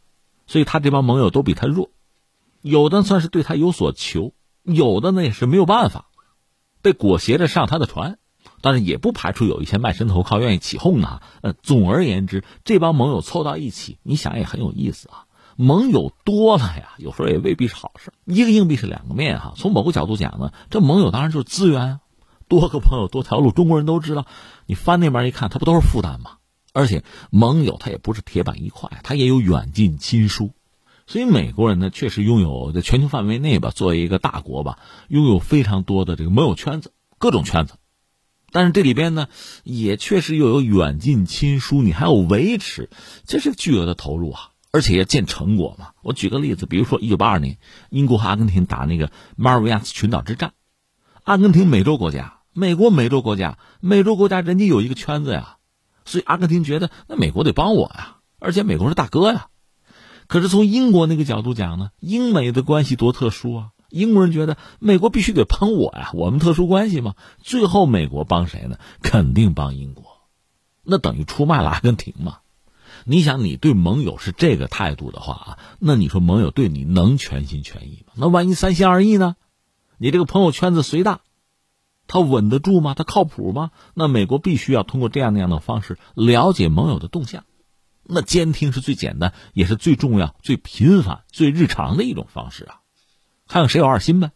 [0.45, 1.89] 所以他这帮盟友都比他弱。
[2.61, 6.09] 有的算是对他有所求，有的呢也是没有办法，
[6.83, 8.19] 被裹挟着上他的船。
[8.61, 11.21] 但是也不排除有一些卖身投靠、愿意起哄的。
[11.41, 15.25] 呃，总而言之，这帮盟友凑到一起，你想也很有意思啊。
[15.55, 18.13] 盟友多了呀，有时候也未必是好事。
[18.25, 19.53] 一个硬币是两个面哈。
[19.55, 21.99] 从某个角度讲呢，这盟友当然就是资源，
[22.47, 23.51] 多个朋友多条路。
[23.51, 24.25] 中国人都知道，
[24.65, 26.33] 你翻那边一看，他不都是负担吗？
[26.73, 30.51] 而且盟友他也不是铁板一块，他也有远近亲疏。
[31.07, 37.73] 所以美国人呢，确实拥有在全球范围内吧，作为一个大国吧，拥有非常多的这个盟友圈子，各种圈子。
[38.51, 39.27] 但是这里边呢，
[39.63, 42.89] 也确实又有远近亲疏，你还要维持，
[43.25, 45.89] 这是巨额的投入啊，而且要见成果嘛。
[46.01, 47.57] 我举个例子，比如说一九八二年，
[47.89, 50.53] 英国和阿根廷打那个马尔维亚斯群岛之战，
[51.23, 55.57] 阿根廷美洲国家，美国美洲国家，美洲国家人家有一个圈子呀，
[56.05, 59.47] 所以阿根廷觉得那美国得帮我呀，而且美国是大哥呀。
[60.27, 63.69] 可是从英国那个角度讲呢，英美的关系多特殊啊。
[63.89, 67.15] 英国人觉得美国必须得帮我呀，我们特殊关系嘛。
[67.41, 68.78] 最后美国帮谁呢？
[69.02, 70.04] 肯定帮英国，
[70.84, 72.39] 那等于出卖了阿根廷嘛。
[73.06, 78.13] 你想，你对盟友是这个态度的话啊，那你说盟友对你能全心全意吗？
[78.15, 79.36] 那万一三心二意呢？
[79.97, 81.21] 你这个朋友圈子虽大，
[82.08, 82.93] 他稳得住吗？
[82.93, 83.71] 他靠谱吗？
[83.93, 87.45] 那美国必须要通过这样那样的方式了解盟友的动向。
[88.04, 92.80] 那监听是最简单，也是最重要、最频繁、最日常的一种方式啊。
[93.47, 94.31] 看看谁有二心呗，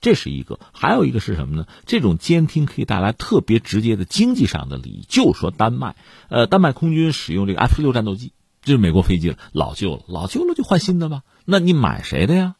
[0.00, 1.66] 这是一个，还有一个是什么呢？
[1.86, 5.04] 这种监听可以带来特别直接的经济上的利益。
[5.08, 5.96] 就说丹麦，
[6.28, 11.22] 呃，丹麦空军使用这个 F 十六战斗机，这是美国飞机了，老旧了，老旧了就换新的吧。
[11.44, 12.56] 那你买谁的呀？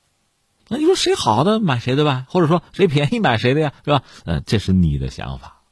[0.68, 4.02] 那你说谁好的买谁的吧，或者说谁便宜买谁的呀，是吧？
[4.24, 5.62] 呃，这是你的想法。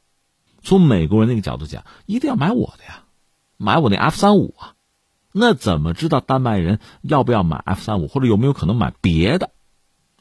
[0.62, 3.05] 从美国人那个角度讲，一定要买我的呀，
[3.57, 4.75] 买我那 F 三五啊。
[5.33, 9.51] 那怎么知道丹麦人要不要买 F 三五，或者有没有可能买别的？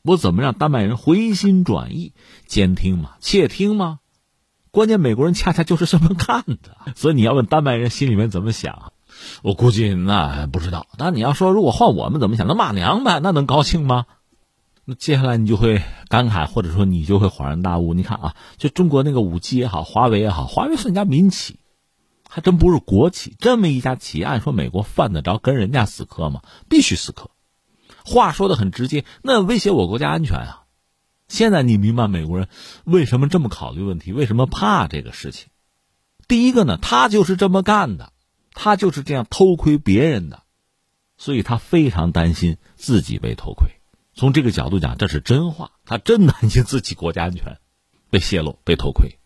[0.04, 2.12] 我怎么让丹麦人回心转意？
[2.46, 3.12] 监听吗？
[3.22, 4.00] 窃听吗？
[4.70, 6.76] 关键美国人恰恰就是这么干的。
[6.98, 8.92] 所以你要问丹麦人心里面怎么想，
[9.44, 10.88] 我估计那不知道。
[10.98, 14.06] 但你要说如果换我们怎么想，那骂娘呗，那能高兴吗？
[14.84, 17.94] 那接下来你就会感慨，或者说你就会恍然大悟。
[17.94, 21.60] 你看啊，就中国那个五 G 也好，华为也好，华为是人家民企，
[22.28, 23.38] 还真不是国企。
[23.39, 26.42] 这么一家企业，按说美国犯得着跟人家死磕吗？
[26.68, 27.30] 必须死磕。
[28.06, 30.60] 话说的很直接，那威胁我国家安全啊！
[31.30, 32.48] 现在你明白美国人
[32.84, 35.48] 为什么这么考虑问题，为什么怕这个事情？
[36.28, 38.12] 第一个呢，他就是这么干的，
[38.54, 40.44] 他就是这样偷窥别人的，
[41.18, 43.70] 所以他非常担心自己被偷窥。
[44.13, 47.58] 从这个角度讲，这是真话，他真担心自己国家安全
[48.10, 49.18] 被泄露、被偷窥。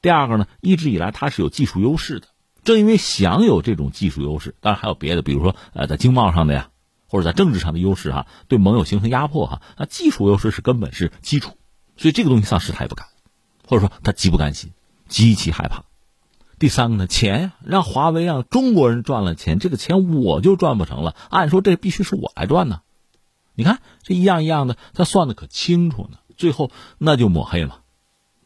[0.00, 2.28] 第二个呢，一直以来他是有技术优势的，
[2.64, 6.70] 正因为享有这种技术优势，当然还有别的，比如说呃，在经贸上的呀。
[7.10, 11.58] 或者在政治上的优势哈，对盟友形成压迫哈，那技术优势是根本是基础，
[11.96, 13.08] 所以这个东西丧失他也不敢，
[13.66, 14.70] 或者说他极不甘心，
[15.08, 15.84] 极其害怕。
[16.58, 21.16] 第三个呢，钱，让华为让中国人赚了钱，这个钱我就赚不成了。
[21.30, 22.82] 按说这必须是我来赚呢，
[23.54, 26.18] 你看这一样一样的，他算的可清楚呢。
[26.36, 27.80] 最后那就抹黑了，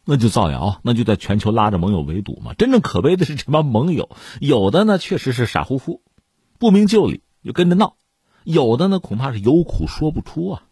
[0.04, 2.54] 那就造谣，那就在全球拉着盟友围堵嘛。
[2.54, 4.08] 真正可悲的是这帮盟友，
[4.40, 6.02] 有的呢确实是傻乎乎，
[6.58, 7.96] 不明就里就跟着闹。
[8.44, 10.62] 有的呢，恐怕是有苦说不出啊！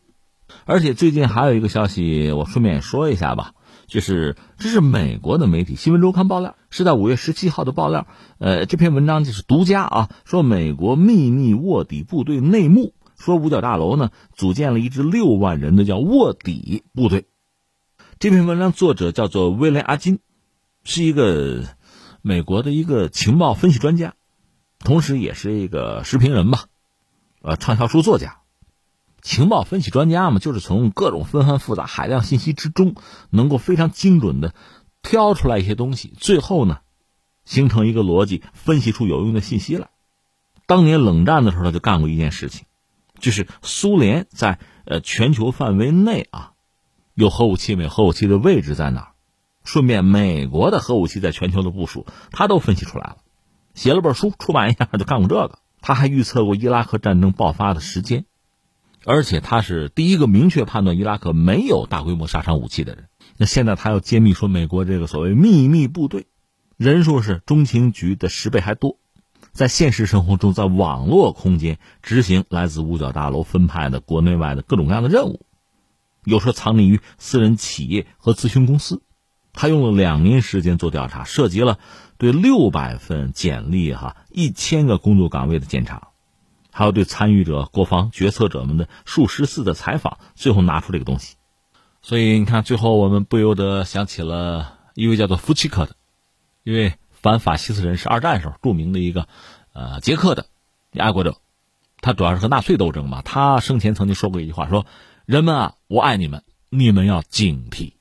[0.66, 3.54] 而且最近还有一个消息，我顺便说一下吧，
[3.86, 8.06] 就是这是美国的媒体《新闻周刊》爆料，是在五月十七号的爆料。
[8.38, 17.24] 呃，这篇文章就是独家啊，说美国秘密卧底部队内幕，说五角大楼呢组建了一支六万人的叫卧底部队。
[18.18, 20.18] 这篇文章作者叫做威廉阿金，
[20.84, 21.64] 是一个
[22.20, 24.14] 美国的一个情报分析专家，
[24.78, 26.66] 同时也是一个时评人吧，
[27.42, 28.38] 呃，畅销书作家。
[29.20, 32.94] 情报分析专家嘛，就是从各种纷繁复杂、海量信息之中，
[33.30, 34.54] 能够非常精准的
[35.02, 36.78] 挑出来一些东西，最后呢，
[37.44, 39.90] 形成一个逻辑，分析出有用的信息来。
[40.66, 42.66] 当年冷战的时候，他就干过一件事情，
[43.18, 46.52] 就是苏联在呃全球范围内啊，
[47.14, 47.88] 有核武器没？
[47.88, 49.08] 核武器的位置在哪儿？
[49.64, 53.16] 顺便美国的核武器在全球的部署，他都分析出来了，
[53.74, 55.58] 写了本书出版一下，就干过这个。
[55.82, 58.24] 他还预测过伊拉克战争爆发的时间。
[59.04, 63.08] 而且他是第一个明确判断伊拉克没有大规模杀伤武器的人。
[63.36, 66.26] 那现在他要揭秘说，美国这个所谓秘密部队，
[66.76, 68.98] 人数是中情局的十倍还多，
[69.50, 75.44] 在现实生活中，在网络空间执行来自五角大楼分派的国内外的各种各样的任务，
[76.24, 79.02] 有时候藏匿于私人企业和咨询公司。
[79.52, 81.78] 他用了两年时间做调查，涉及了
[82.18, 86.08] 对六百份简历、哈一千个工作岗位的检查。
[86.74, 91.36] 还有对参与者、国防决策者们的数十次的采访，最后拿出这个东西。
[92.00, 95.96] 所以你看，最后我们不由得想起了一位叫做夫契克的，
[96.64, 99.28] 一位反法西斯人，是二战时候著名的一个
[99.74, 100.46] 呃捷克的
[100.96, 101.36] 爱国者。
[102.00, 103.20] 他主要是和纳粹斗争嘛。
[103.20, 104.86] 他生前曾经说过一句话：说
[105.26, 107.92] 人们啊，我爱你们，你们要警惕。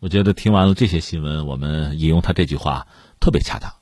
[0.00, 2.86] 我觉得听完了这些新闻，我们引用他这句话
[3.18, 3.72] 特别恰当。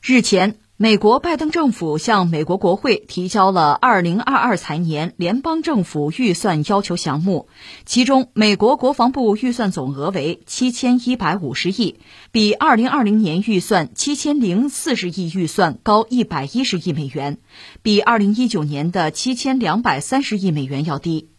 [0.00, 7.48] 日前，美国拜登政府向美国国会提交了二零二二财年联邦政府预算要求项目，
[7.84, 11.98] 其中美国国防部预算总额为七千一百五十亿，
[12.30, 17.38] 比二零二零年预算七千零四十亿预算高一百一十亿美元，
[17.82, 21.30] 比二零一九年的七千两百三十亿美元要低。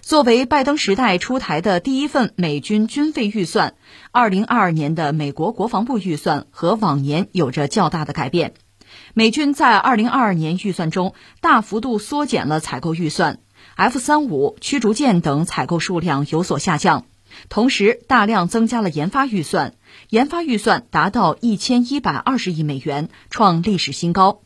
[0.00, 3.74] 作为拜登时代出台的第一份美军军费预算，
[4.12, 8.54] 二零二二年的美国国防部预算和往年有着较大的改变。
[9.18, 13.40] 美军在二零二二年预算中大幅度缩减了采购预算
[13.74, 17.04] ，F 三五驱逐舰等采购数量有所下降，
[17.48, 19.74] 同时大量增加了研发预算，
[20.10, 24.42] 研发预算达到一千一百二十亿美元，创历史新高。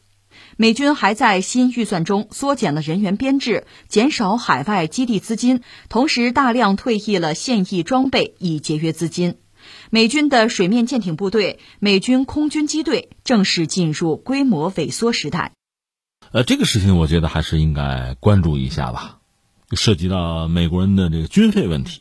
[0.56, 9.34] 美军还在新预算中缩减了人员编制，减少海外基地资金，同时大量退役了现役装备，以节约资金。
[9.94, 15.52] 美军的水面舰艇部队、美军空军机队正式进入规模萎缩时代。
[16.30, 19.18] 呃，这个事情我觉得还是应该关注一下吧，
[19.72, 22.00] 涉及到美国人的这个军费问题。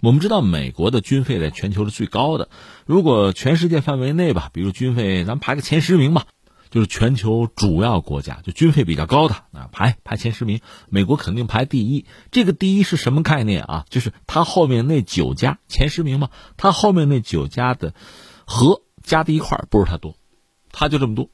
[0.00, 2.48] 我们知道，美国的军费在全球是最高的。
[2.86, 6.24] 如果全世界范围内吧，比如军费，咱们排个前十名吧。
[6.70, 12.06] 就是全球主要国家就军费比较高的啊，排排前十名，美国肯定排第一。
[12.30, 13.86] 这个第一是什么概念啊？
[13.88, 17.94] 就是它后面那九家前十名嘛，它后面那九家的
[18.44, 20.16] 和加在一块不是它多，
[20.72, 21.30] 它就这么多。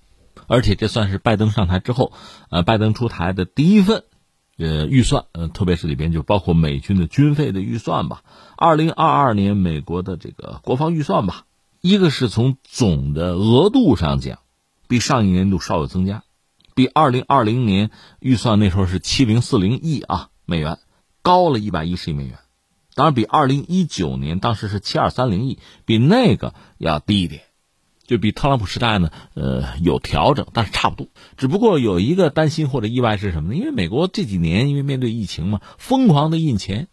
[0.47, 2.13] 而且这算是拜登上台之后，
[2.51, 4.05] 呃，拜登出台的第一份
[4.59, 8.23] 呃预算，呃，特别是里边就包括美军的军费的预算吧。
[8.57, 11.47] 二零二二年美国的这个国防预算吧，
[11.81, 14.41] 一个是从总的额度上讲。
[14.93, 16.23] 比上一年度稍有增加，
[16.75, 20.81] 比二零二零年预算那时候是七零四零亿啊美元，
[21.23, 22.37] 高了一百一十亿美元。
[22.95, 27.41] 当然，比二零一九年当时是七二三零亿，比那个要低一点，
[28.05, 31.09] 就比特朗普时代呢，呃，有调整，但是差不多。
[31.39, 33.59] 只不过有一个担心或者意外是什么呢？
[33.59, 36.89] 因为美国这几年因为面对疫情嘛，疯狂的印钱，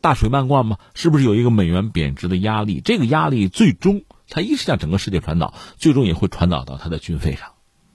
[0.00, 2.80] 大水漫灌嘛，是不是有一个美元贬值的压力？
[2.84, 4.02] 这个压力最终。
[4.32, 7.50] 它一是向整个世界传导，最终也会传导到它的军费上，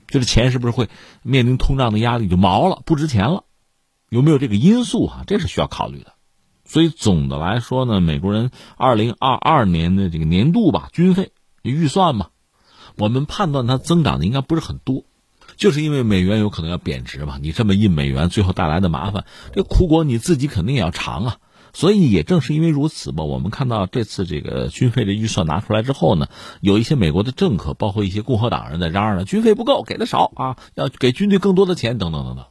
[0.07, 0.87] 就是钱是不是会
[1.23, 3.43] 面临通胀的压力就毛了，不值钱了？
[4.09, 5.23] 有没有这个因素啊？
[5.25, 6.13] 这是需要考虑的。
[6.63, 11.31] 所以总的来说呢，美国人二零二二年的这个年度吧军费
[11.63, 12.27] 预算嘛，
[12.97, 15.05] 我们判断它增长的应该不是很多，
[15.55, 17.39] 就是因为美元有可能要贬值嘛。
[17.41, 21.37] 你这么印美元，最后带来的麻烦，这苦果你自己肯定也要尝啊。
[21.77, 26.27] 所以也正是因为如此吧，我们看到这次这个军费的预算拿出来之后呢，
[26.59, 32.45] 有一些美国的政客，包括一些共和党人在嚷嚷呢，军费不够，给的少啊，要给军队更多的钱，等等等等。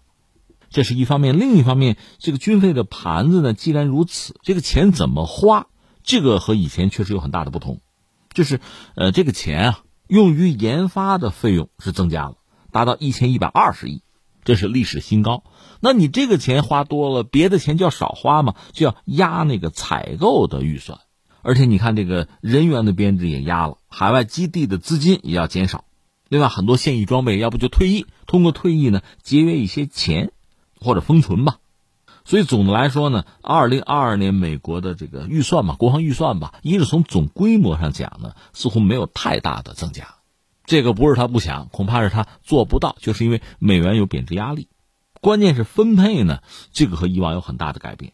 [0.71, 5.67] 这是一方面，另一方面，这个军费的盘子呢，既然如此，这个钱怎么花，
[6.05, 7.81] 这个和以前确实有很大的不同，
[8.33, 8.61] 就是
[8.95, 12.37] 呃，这个钱啊，用于研发的费用是增加了，
[12.71, 14.03] 达到一千一百二十亿。
[14.45, 15.43] 这是历史新高，
[15.89, 20.99] 那你这个钱花多了，别的钱就要少花嘛，就要压那个采购的预算，
[21.43, 25.85] 而且你看这个人员的编制也压了，海外基地的资金也要减少，
[26.29, 30.33] 另外，很多现役装备要不就退役，通过退役呢节约一些钱，
[30.81, 31.59] 或者封存吧。
[32.25, 40.17] 所以总的来说呢，二零二二年美国的这个预算嘛，国防预算吧，一是从总规模上讲呢，似乎没有太大的增加。
[40.65, 44.67] 这个不是他不想，恐怕是他做不到，就是因为美元有贬值压力。
[45.27, 48.13] 关键是分配呢，这个和以往有很大的改变，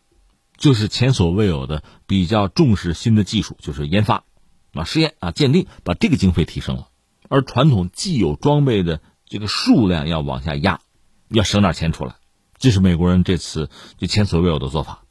[0.56, 4.24] 就是前所未有的比较重视新的技术，就是研发
[4.72, 6.88] 啊、实验啊、鉴定，把这个经费提升了。
[7.28, 10.80] 而传统既有装备的这个数量要往下压，
[11.28, 12.14] 要省点钱出来。
[12.56, 15.02] 这是美国人这次就前所未有的做法。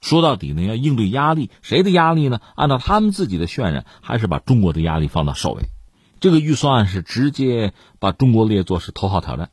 [0.00, 2.40] 说到底呢，要应对压力，谁的压力呢？
[2.56, 5.64] 按照他们自己的渲染，还是把中国的压力放到首位。
[6.20, 9.50] 这个预算是直接把中国列作是头号挑战，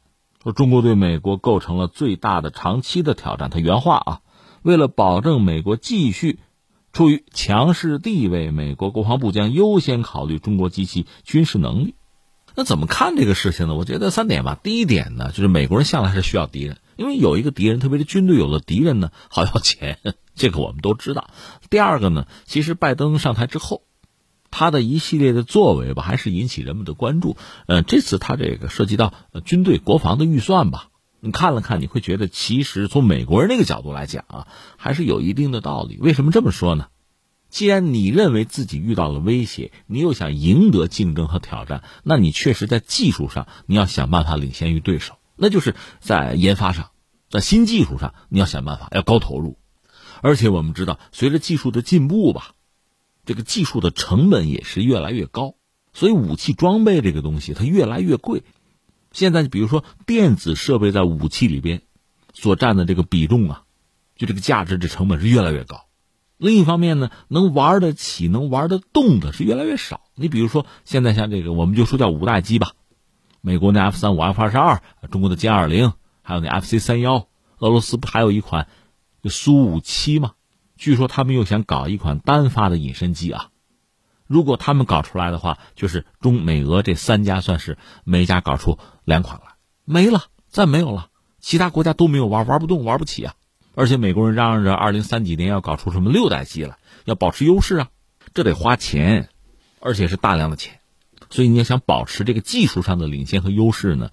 [0.48, 3.50] 说中国对美国构成了最大的长期的挑战。
[3.50, 4.22] 他原话啊，
[4.62, 6.40] 为了保证美国继续
[6.94, 11.96] 处于强势地位，美国国防部将优先考虑中国及其军事能力。
[12.56, 13.76] 那怎么看这个事情呢？
[13.76, 14.58] 我觉得三点吧。
[14.64, 16.78] 第一点呢，就是美国人向来是需要敌人。
[16.96, 20.00] 因为有一个敌人，特别是军队有了敌人呢，好要钱，
[20.34, 21.30] 这个我们都知道。
[21.70, 23.82] 第二个呢，其实拜登上台之后，
[24.52, 27.38] 他的一系列的作为吧，还是引起人们的关注。
[27.68, 29.14] 呃，这次他这个涉及到
[29.46, 30.90] 军队国防的预算吧，
[31.20, 35.98] 你看了看，你会觉得其实从美国人那个角度来讲啊，还是有一定的道理。
[36.00, 36.88] 为什么这么说呢？
[37.50, 45.16] 既然你认为自己遇到了威胁，你又想赢得竞争和挑战，那你确实在技术上你要想办法领先于对手。
[45.38, 46.90] 那就是在研发上，
[47.30, 49.58] 在新技术上，你要想办法要高投入，
[50.22, 52.52] 而且我们知道，随着技术的进步吧，
[53.28, 55.56] 这个技术的成本也是越来越高，
[55.94, 58.42] 所以武器装备这个东西它越来越贵。
[59.12, 61.82] 现在比如说电子设备在武器里边
[62.34, 63.64] 所占的这个比重啊，
[64.16, 65.88] 就这个价值这成本是越来越高。
[66.38, 70.02] 另一方面呢，能玩得起、能玩得动的是越来越少。
[70.16, 72.72] 你比如说现在像这个，我们就说叫五代机吧。
[73.42, 77.28] 美国那 F 三五、F 二十二，中国的歼二零，还有那 FC 三幺，
[77.60, 78.68] 俄罗斯不还有一款
[79.26, 80.34] 苏五七吗？
[80.78, 83.50] 据说他们又想搞一款单发的隐身机啊。
[84.28, 89.54] 如果他们搞出来的话，就是中美俄这三家算是每家搞出两款来，
[89.86, 91.10] 没了，再没有了，
[91.40, 93.36] 其他国家都没有玩，玩不动，玩不起啊。
[93.74, 97.90] 而且美国人嚷嚷着二零三几年要搞出什么六代机了，要保持优势啊，
[98.34, 99.30] 这得花钱，
[99.80, 100.80] 而且是大量的钱。
[101.30, 104.12] 所以你要想保持这个技术上的领先和优势呢，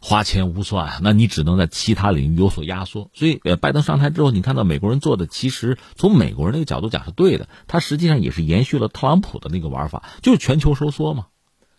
[0.00, 3.10] 花钱无算，那你只能在其他领域有所压缩。
[3.12, 11.26] 所以，呃，拜登上台之后，你看到美国人做的，其实从美国人那个角度讲是对的，他实际上也是延续了特朗普的那个玩法，就是全球收缩嘛。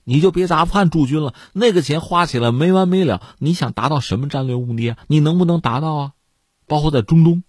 [0.03, 3.21] 你就别在阿富汗驻军了，那个钱花起来没完没了。
[3.39, 4.97] 你想达到什么战略目的啊？
[5.07, 6.11] 你能不能达到啊？
[6.67, 7.43] 包括在中东，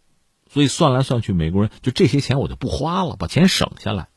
[0.50, 4.08] 所以算来算去，美国人就这些钱我就不花了，把钱省下来。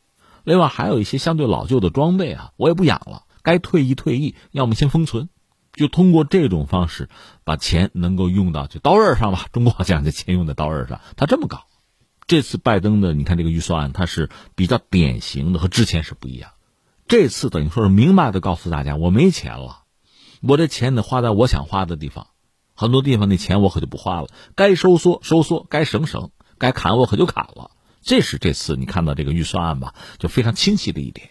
[0.44, 5.30] 另外还有一些相对老旧的装备啊，我也不养了，该退役退役，要么先封存，
[5.76, 7.10] 就通过这种方式
[7.44, 9.46] 把钱能够用到就刀刃上吧。
[9.54, 11.66] 中国好像这钱用在刀刃上，他这么搞。
[12.28, 16.50] 这次拜登的你看这个预算案，它是比较典型的，和之前是不一样。
[17.08, 19.84] 这次等于说是明白的告诉大家，我没钱了，
[20.42, 22.26] 我这钱得花在我想花的地方，
[22.74, 27.70] 很多地方那钱我可就不花了，该收缩收缩，该省省，该砍我可就砍了。
[28.02, 31.30] 这是这次你看到这个预算案吧，就非常清晰的一点。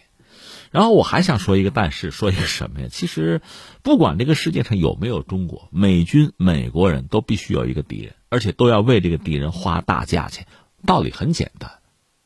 [0.71, 2.87] 然后我还想说一个，但是说一个什么呀？
[2.91, 3.41] 其实，
[3.81, 10.45] 不管这个世界上有没有中国，美军、美国人都必须有一个敌人，而且都要为这个敌人花大价钱。
[10.85, 11.71] 道理很简单，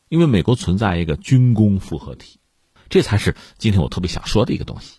[0.08, 2.38] 因为美国存在一个军工复合体，
[2.88, 4.98] 这才是今天我特别想说的一个东西。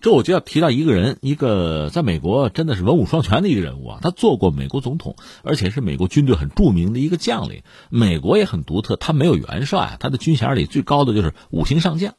[0.00, 3.98] 这我就要提到一个人，一个在美国真的是文武双全的一个人物啊！
[4.00, 7.62] 他做过美国总统，而且是美国军队很著名的一个将领。
[7.90, 12.14] 美国也很独特，他没有元帅，他的军衔里最高的就是五星上将，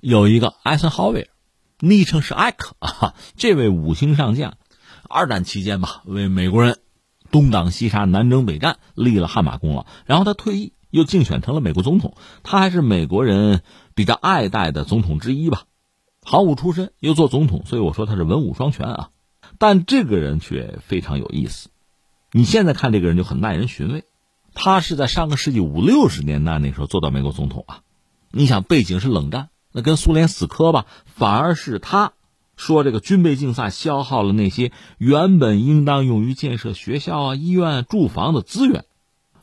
[0.00, 1.28] 有一个艾森豪威尔，
[1.80, 3.14] 昵称是艾克啊。
[3.36, 4.56] 这位五星上将，
[5.08, 6.78] 二战期间吧，为美国人
[7.30, 9.86] 东挡西杀、南征北战立了汗马功劳。
[10.06, 13.62] 然后他退役，又竞选成了美国总统，他还是美国人
[13.94, 15.64] 比较爱戴的总统之一吧。
[16.24, 19.10] 毫无出身，又做总统，所以我说他是文武双全啊。
[19.58, 21.70] 但这个人却非常有意思。
[22.30, 24.04] 你现在看这个人就很耐人寻味。
[24.54, 27.80] 他是在上个世纪五六十年代那时候做到美国总统啊。
[28.30, 29.48] 你想背景是冷战，
[29.82, 32.12] 跟苏联死磕吧，反而是他
[32.56, 38.84] 说这个军备竞赛消耗了那些原本应当用于建设学校啊、医院、住房的资源，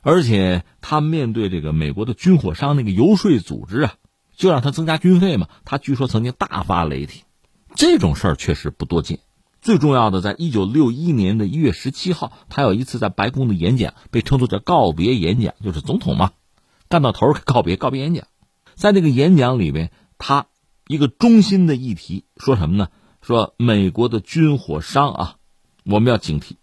[0.02, 3.94] 而且他面对这个美国的军火商那个游说组织啊。
[4.38, 5.48] 就让他增加军费嘛？
[5.64, 7.24] 他据说曾经大发雷霆，
[7.74, 9.20] 这种事儿确实不多见。
[9.62, 16.32] 最重要的，在一九六一年的一月十七号，他有一次在白宫的演讲，被称作叫告别演讲，就是总统嘛，
[16.90, 18.28] 干到头告别告别演讲。
[18.74, 19.90] 在那个演讲里边，
[20.28, 20.48] 他
[20.88, 22.88] 一个中心的议题说什么呢？
[23.22, 25.36] 说美国的军火商啊，
[25.86, 26.54] 我们要警惕。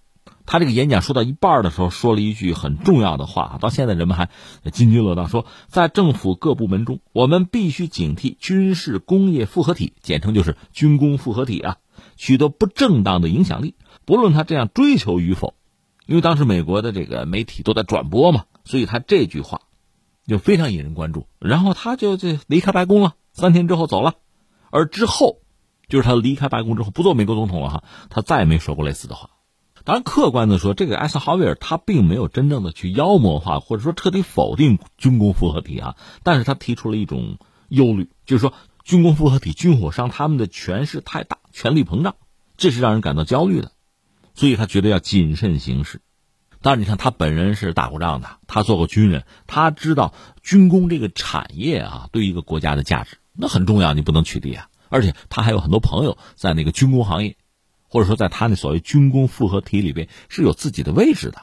[0.45, 4.31] 他这个演讲说到一半的时候，说了一句很重要的话，到现在人们还
[4.73, 5.29] 津津乐道。
[5.29, 11.77] 说在政府各部门中，我们必须警惕军事工业复合体，简称就是军工复合体啊，
[12.17, 15.55] 取得不正当的影响力，不论他这样追求与否。
[16.07, 19.61] 因为当时美国的这个媒体都在转播嘛，所以他这句话
[20.27, 21.29] 就非常引人关注。
[21.39, 24.15] 然后他就这离开白宫了，三天之后走了。
[24.71, 25.41] 而之后，
[25.89, 29.31] 就是他离开白宫之后不做美国总统了哈，他再也没说过类似的话。
[29.85, 37.37] 当然，客观的说，这个艾森豪威尔他并没有真正的去妖魔化或者说彻底否定军工复合体啊，但是他提出了一种
[37.69, 38.55] 忧虑，就是说
[38.85, 42.15] 军工复合体军火商他们的权势太大，权力膨胀，
[42.57, 43.73] 这是让人感到焦虑的，
[44.35, 46.01] 所以他觉得要谨慎行事。
[46.61, 54.69] 当然，你看他本人是打过仗的，他做过军人，他知道军工这个产业啊，对一个国家的价值那很重要，你不能取缔啊。
[54.89, 57.37] 而且他还有很多朋友在那个军工行业。
[57.95, 61.43] 或者说，在他那所谓军工复合体里边是有自己的位置的，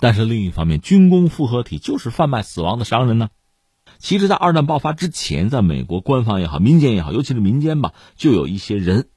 [0.00, 3.28] 但是另一方面，军工复合体就是贩卖死亡的商人呢。
[3.98, 9.10] 其实，在二战爆发之前，在美国官方也好，民间也好，尤其是民间吧，就有一些人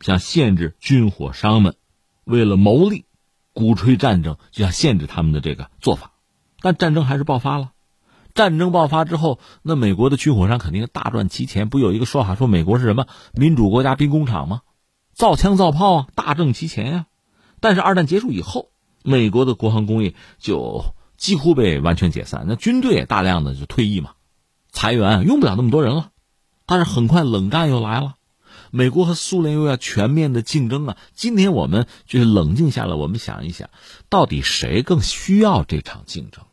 [0.00, 1.76] 想限制军火商们
[2.24, 3.04] 为了牟利，
[3.52, 6.12] 鼓吹战争，就想限制他们的这个做法。
[6.62, 7.72] 但战争还是爆发了。
[8.36, 11.70] 战争爆发之后，那美国的军火商肯定大赚其钱。
[11.70, 14.60] 不有一个说法说美国是什么民主国家兵工厂吗？
[15.14, 17.06] 造枪造炮啊，大挣其钱呀！
[17.58, 18.68] 但是二战结束以后，
[19.02, 20.84] 美国的国防工业就
[21.16, 24.10] 几乎被完全解散，那军队也大量的就退役嘛，
[24.70, 26.10] 裁员用不了那么多人了。
[26.66, 28.16] 但是很快冷战又来了，
[28.70, 30.98] 美国和苏联又要全面的竞争啊！
[31.14, 33.70] 今天我们就是冷静下来，我们想一想，
[34.10, 36.44] 到底谁更需要这场竞争？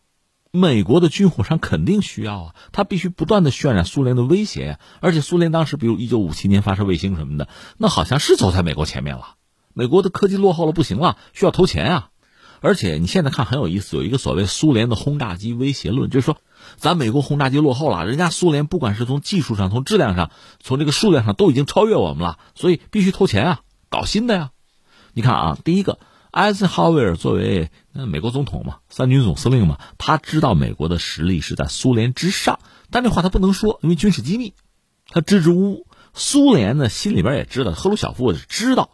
[0.55, 4.79] 美国的军火商肯定需要啊，他必须不断的渲染苏联的威胁呀。
[4.99, 7.47] 而且苏联当时，比如一九五七年发射卫星什么的，
[7.79, 9.33] 那好像是走在美国前面了。
[9.73, 12.09] 美国的科技落后了不行了，需要投钱啊。
[12.61, 16.37] 而且你现在看很有意思，有一个所谓苏联的轰炸机威胁论，就是说，
[16.77, 20.29] 咱美国轰炸机落后了，人家苏联不管是从技术上、从质量上、
[20.59, 24.51] 从这个数量上都已经超越我们了，所以必须投钱啊，搞新的呀。
[25.13, 25.97] 你看啊，第一个。
[26.33, 32.57] 艾森豪威尔作为美国总统嘛，三军总司令嘛，他知道美国的实力是在苏联之上，
[32.89, 34.55] 但这话他不能说，因为军事机密，
[35.05, 35.87] 他支支吾吾。
[36.15, 38.89] 苏联呢，心里边也知道，赫鲁晓夫是知道，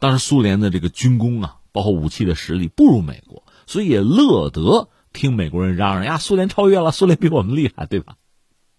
[0.00, 8.16] 当时苏联的这个军工啊，包括武器的实力不如美国，所以也乐得听美国人嚷嚷呀，苏联超越了，苏联比我们厉害，对吧？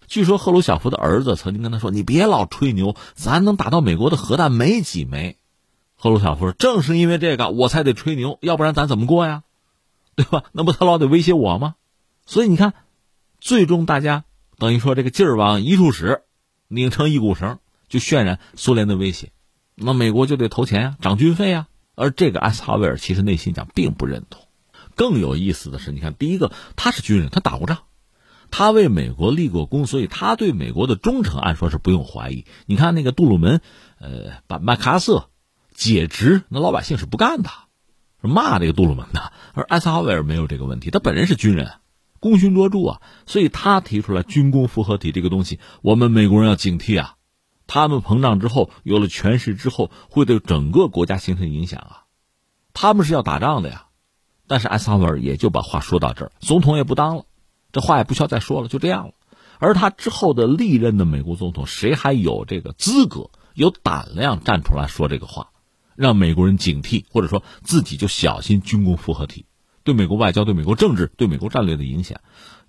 [0.06, 5.38] 据说赫鲁晓夫的儿子曾经跟他说：“你别老吹牛，咱能打到美国的核弹没几枚。”
[6.04, 9.44] 赫鲁晓夫说：“正是因为这个，我才得吹牛，要不然咱怎么过呀？
[10.16, 10.46] 对吧？
[10.52, 11.76] 那不他老得威胁我吗？
[12.26, 12.74] 所以你看，
[13.40, 14.24] 最终大家
[14.58, 16.24] 等于说这个劲儿往一处使，
[16.68, 19.32] 拧成一股绳，就渲染苏联的威胁。
[19.76, 21.68] 那美国就得投钱啊，涨军费啊。
[21.94, 24.42] 而这个艾斯哈维尔其实内心讲并不认同。
[24.96, 27.78] 更有意思的是，你看，第一个他是军人，他打过仗，
[28.50, 32.46] 他为美国立过功，所以他对美国的忠诚按说是不用怀疑。
[32.66, 33.62] 你看那个杜鲁门，
[34.00, 35.28] 呃，把麦克阿瑟。”
[35.74, 37.50] 解职，那老百姓是不干的，
[38.22, 39.32] 骂这个杜鲁门的。
[39.54, 41.74] 而艾森豪威尔没有这个问题，他本人是军人，
[42.20, 47.16] 功勋卓著啊，所以他提出来军工复合体这个东西，我们美国人要警惕啊。
[47.68, 52.04] 他们膨胀之后，有了权势之后，会对整个国家形成影响啊。
[52.74, 53.86] 他们是要打仗的呀，
[54.48, 57.26] 但是艾森豪威尔也就把话说到这儿，总统也不当了，
[57.72, 59.14] 这话也不需要再说了，就这样了。
[59.60, 65.51] 而他之后的历任的美国总统，谁还有这个资格、有胆量站出来说这个话？
[66.02, 69.46] 让美国人警惕，或者说自己就小心军工复合体
[69.84, 72.20] 对美国外交、对美国政治、对美国战略的影响，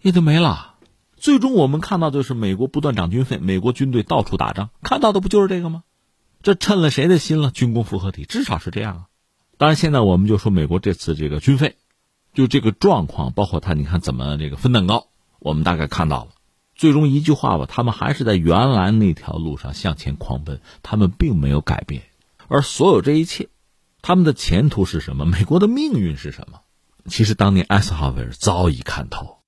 [0.02, 0.74] 也就没了。
[1.16, 5.82] 最终我们看到的是美国不断涨军费，美国军队到处打仗，看到的不就是这个吗？
[6.42, 7.50] 这趁了谁的心了？
[7.50, 9.02] 军工复合体至少是这样啊。
[9.56, 11.76] 当然，现在我们就说美国这次这个军费，
[12.34, 15.06] 就这个状况，包括他你看怎么这个分蛋糕，
[15.38, 16.32] 我们大概看到了。
[16.74, 22.02] 最终一句话吧，他们还是在原来那条路上向前狂奔，他们并没有改变。
[22.53, 23.48] 而所有这一切，
[24.03, 25.24] 他们的前途是什么？
[25.24, 26.61] 美国的命运是什么？
[27.09, 29.38] 其实当年艾森豪威尔早已看透。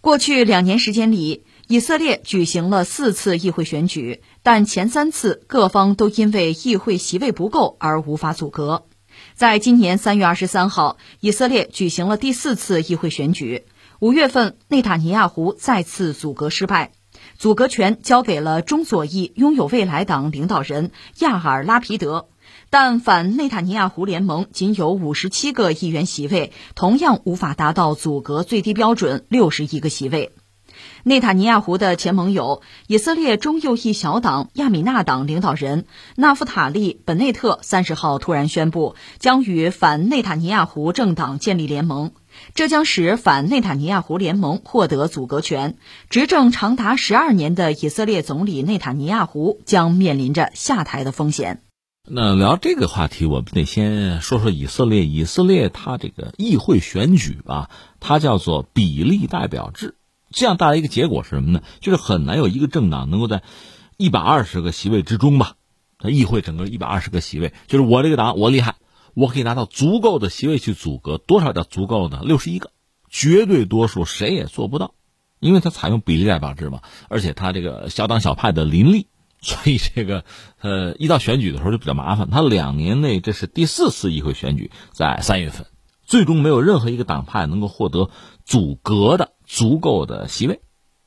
[0.00, 8.88] 过去两年时间里，以色列举行了四次议会选举，但前三次各方都因为议会席位不够而无法阻隔。
[9.34, 13.64] 在今年三月二十三号，以色列举行了第四次议会选举。
[14.00, 16.92] 五月份，内塔尼亚胡再次阻隔失败，
[17.36, 22.28] 阻隔权交给了中左翼拥有未来党领导人亚尔拉皮德，
[22.70, 30.32] 但反内塔尼亚胡联盟仅有五十七个议员席位，同样无法达到阻隔最低标准六十一个席位。
[31.04, 35.84] 内塔尼亚胡的前盟友、以色列中右翼小党亚米纳党领导人
[36.16, 42.12] 纳夫塔利·本内特三十号突然宣布，将与反内塔尼亚胡政党建立联盟，
[42.54, 45.76] 这将使反内塔尼亚胡联盟获得阻隔权。
[46.08, 51.62] 执政长达十二年的以色列总理内塔尼亚胡将面临着下台的风险。
[52.08, 55.04] 那聊这个话题，我们得先说说以色列。
[55.04, 57.70] 以色列它这个议会选举吧，
[58.00, 59.94] 它叫做比例代表制，
[60.30, 61.62] 这样带来一个结果是什么呢？
[61.80, 63.42] 就是很难有一个政党能够在
[63.96, 65.54] 一百二十个席位之中吧，
[65.98, 68.74] 它议会整个一百二十个席位，就是我这个党我厉害，
[69.14, 72.20] 我可以拿到足够的席位去阻隔，多少叫足够呢？
[72.24, 72.70] 六十一个，
[73.08, 74.94] 绝对多数谁也做不到，
[75.38, 79.06] 因为它采用比例代表制嘛，而且它这个小党小派的林立。
[79.42, 80.24] 所以这个，
[80.60, 82.28] 呃，一到选举的时候就比较麻烦。
[82.28, 85.66] 他两年内这是第四次议会选举，在三月份，
[86.04, 88.10] 最终没有任何一个党派能够获得
[88.44, 90.60] 阻隔的足够的席位。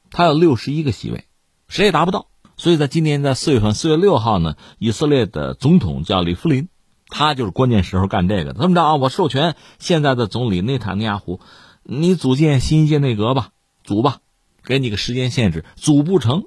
[0.09, 1.25] 他有六十一个席位，
[1.67, 2.25] 谁也达不到。
[2.57, 6.69] 所以在今年在四月份，四月六号呢，以色列的总统叫里夫林，
[7.13, 8.53] 他就是关键时候干这个。
[8.53, 8.95] 这么着啊？
[8.95, 11.39] 我授权现在的总理内塔尼亚胡，
[11.83, 13.49] 你组建新一届内阁吧，
[13.83, 14.17] 组吧，
[14.65, 16.45] 给你个时间限制，组不成。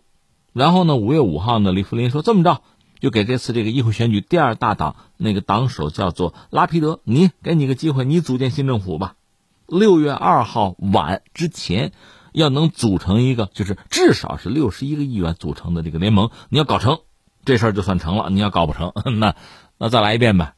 [0.52, 0.96] 然后呢？
[0.96, 1.70] 五月五号呢？
[1.70, 2.62] 李福林说：“这么着，
[2.98, 9.16] 就给这次这个议会选举第二大党那个党首叫做拉皮德，你给你个机会，你组建新政府吧。
[9.68, 11.92] 六月二号晚之前，
[12.32, 17.00] 要能组成一个，就是至少是六十一个议员组成的这个联盟，你要搞成，
[17.44, 18.30] 这事儿就算成了。
[18.30, 19.36] 你要搞不成， 那
[19.76, 20.54] 那再来一遍呗，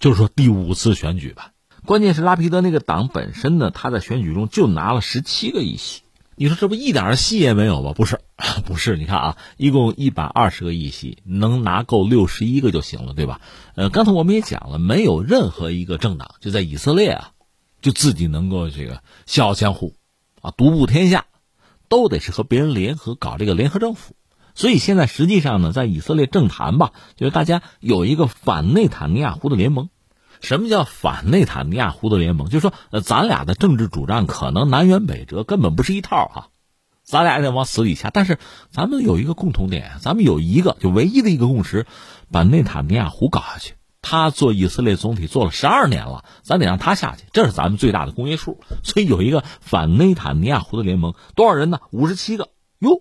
[0.00, 1.52] 就是说第五次选举吧。
[1.86, 6.02] 关键是拉皮德那个党本身呢，他在选举中就拿了十七个议席。”
[6.36, 7.92] 你说这不一点戏也没有吗？
[7.92, 8.18] 不是，
[8.64, 8.96] 不是。
[8.96, 13.42] 你看啊，一共一百二十个议席，能拿够六十一个就行了，对吧？
[13.74, 17.32] 呃，刚才我们也讲了，没有任何一个政党就在以色列啊，
[17.82, 19.94] 就自己能够这个笑傲江湖，
[20.40, 21.26] 啊，独步天下，
[21.90, 24.14] 都得是和别人联合搞这个联合政府。
[24.60, 29.88] 所以现在实际上呢，在以色列政坛吧，就是大家有一个反内塔尼亚胡的联盟。
[30.42, 32.50] 什么叫反内塔尼亚胡的联盟？
[32.50, 36.48] 就是说，呃，咱俩的政治主张可能南辕北辙，根本不是一套哈。
[37.02, 38.38] 咱俩也得往死里掐，但是
[38.70, 41.86] 咱们有一个共同点，咱们有一个就唯一的一个共识，
[42.30, 43.76] 把内塔尼亚胡搞下去。
[44.02, 48.60] 他做以色列总体做了十二年了，咱得让他下去，这是咱们最大的公约数。
[48.82, 51.80] 所以有一个反内塔尼亚胡的联盟，多少人呢？
[51.92, 53.00] 五十七个哟，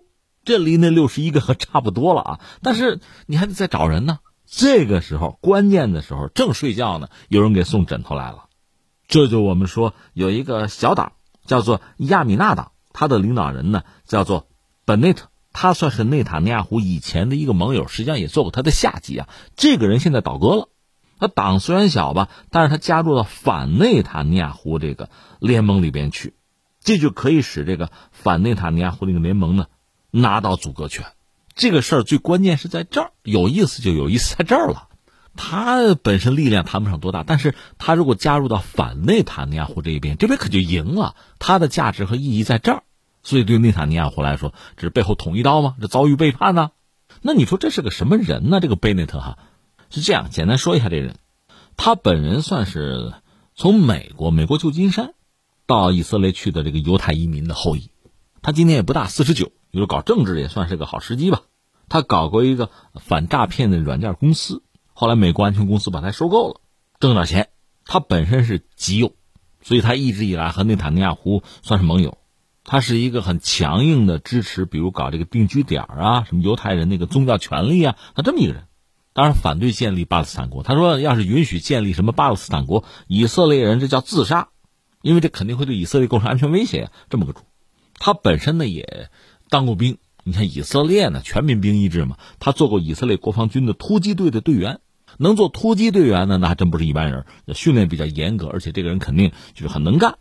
[0.50, 2.40] 这离那六十一个可差不多了啊。
[2.64, 4.18] 但是你还得再找人呢。
[4.48, 8.46] 这个时候，关键的时候，正睡觉呢，有人给送枕头来了。
[9.08, 11.12] 这就我们说有一个小党
[11.46, 14.48] 叫做亚米纳党，他的领导人呢叫做
[14.86, 19.30] 本内特，他算是内塔尼亚胡以前的一个盟友，实际上也做过他的下级啊。
[19.56, 20.70] 这个人现在倒戈了，
[21.20, 26.34] 他党虽然小吧，但是他加入到反内塔尼亚胡这个联盟里边去，
[26.84, 29.68] 这就可以使这个反内塔尼亚胡这个联盟呢
[30.12, 31.06] 拿到阻隔权。
[31.56, 34.88] 这个事儿最关键是在这儿，有意思就有意思在这儿了。
[35.36, 41.16] 他本身力量谈不上多大，但是他如果加入到反内塔尼亚胡这一边，这边可就赢了。
[41.38, 42.84] 他的价值和意义在这儿，
[43.24, 45.76] 所以对内塔尼亚胡来说，这是背后捅一刀吗？
[45.80, 46.72] 这遭遇背叛呢？
[47.22, 48.60] 那你说这是个什么人呢？
[48.60, 49.38] 这个贝内特哈，
[49.90, 51.16] 是这样，简单说一下这人，
[51.78, 53.14] 他本人算是
[53.56, 55.14] 从美国美国旧金山
[55.66, 57.92] 到以色列去的这个犹太移民的后裔。
[58.42, 61.42] 他今年也不大，四十九，比如搞政治也算是个好时机吧。
[61.88, 64.64] 他搞过一个反诈骗的软件公司，
[64.94, 66.62] 后来美国安全公司把他收购了，
[67.00, 67.50] 挣点钱。
[67.86, 69.14] 他本身是极右，
[69.62, 72.18] 所以他一直以来和内塔尼亚胡算是盟友。
[72.64, 78.66] 他是一个很强硬的支持，比如搞这个定居点啊，什么犹太人那个宗教权利啊，他这么一个人。
[79.14, 84.50] 当然反对建立巴勒斯坦国，他说要是允许建立什么巴勒斯坦国，以色列人这叫自杀，
[85.02, 86.92] 因为这肯定会对以色列构成安全威胁。
[87.10, 87.42] 这么个主，
[87.96, 89.10] 他本身呢也
[89.50, 89.98] 当过兵。
[90.24, 94.80] 你看以色列呢，全民兵役制嘛，他做过以色列国防军的突击队的队员，
[95.18, 97.26] 能做突击队员呢，那还真不是一般人。
[97.56, 100.18] 训练比较严格，而且这个人肯定就是很能干。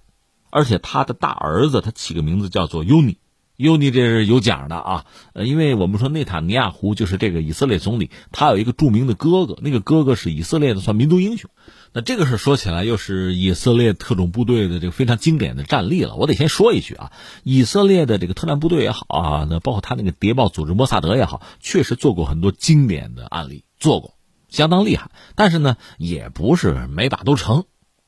[0.51, 3.18] 而且他的大儿子，他起个名字叫做尤尼，
[3.57, 5.05] 尤尼这是有奖的啊。
[5.35, 11.51] 呃，因为我们说内塔尼亚胡就是这个以色列总理，他有一个著名的哥哥，那个哥哥是以色列的算民族英雄。
[11.93, 16.16] 那这个事说起来又是以色列特种部队的这个非常经典的战例了。
[16.16, 17.12] 我得先说一句啊，
[17.43, 24.14] 以色列的这个特战部队也好啊，那包括他那个谍报组织摩萨德也好，确实做过很多经典的案例，做过
[24.49, 25.11] 相当厉害。
[25.34, 27.64] 但是呢，也不是每把都成，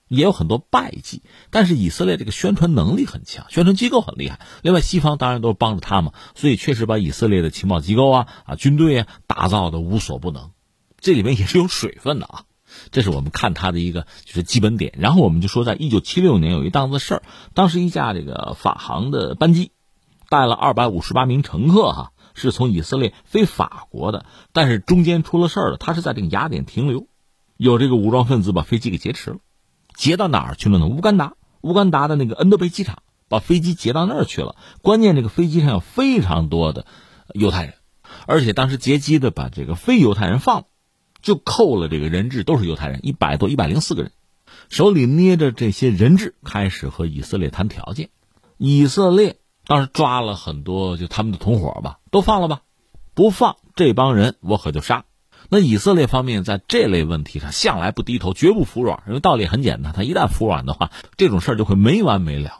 [0.09, 1.23] 也有很多败绩。
[1.51, 4.41] 但是以色列这个宣传能力很强，宣传机构很厉害。
[4.63, 10.51] 另外，西方当然都是帮着他嘛，所以确实把以色列的情报机构啊啊军队啊打造的无所不能。
[11.01, 12.45] 这里面也是有水分的啊。
[12.91, 17.23] 这是我们看他的一个就是基本点，然后我们就说，在一九七六年有一档子事儿，
[17.55, 19.73] 当时一架这个法航的班机
[20.29, 27.07] 带了二百五十八名乘客，哈，是从以色列飞法国的，但是中间出了事儿了，他是在这个雅典停留，
[27.57, 29.39] 有这个武装分子把飞机给劫持了，
[29.95, 30.87] 劫到哪儿去了呢？
[30.87, 34.57] 乌干达，乌干达的那个恩德贝机场，把飞机劫到那儿去了。
[34.83, 36.87] 关键这个飞机上有非常多的
[37.35, 37.75] 犹太人，
[38.27, 40.65] 而且当时劫机的把这个非犹太人放了，
[41.23, 44.13] 就扣了这个人质，都是犹太人，一百多，一百零四个人。
[44.69, 48.11] 手里捏着这些人质，开始和以色列谈条件。
[48.57, 52.63] 以色列当时抓了很多，就他们的同伙吧，都放了吧，
[53.15, 55.05] 不放这帮人，我可就杀。
[55.49, 62.53] 那以色列方面在这类问题上向来不低头，绝不服软，因为道理很简单，他一旦服软的话，这种事儿就会没完没了。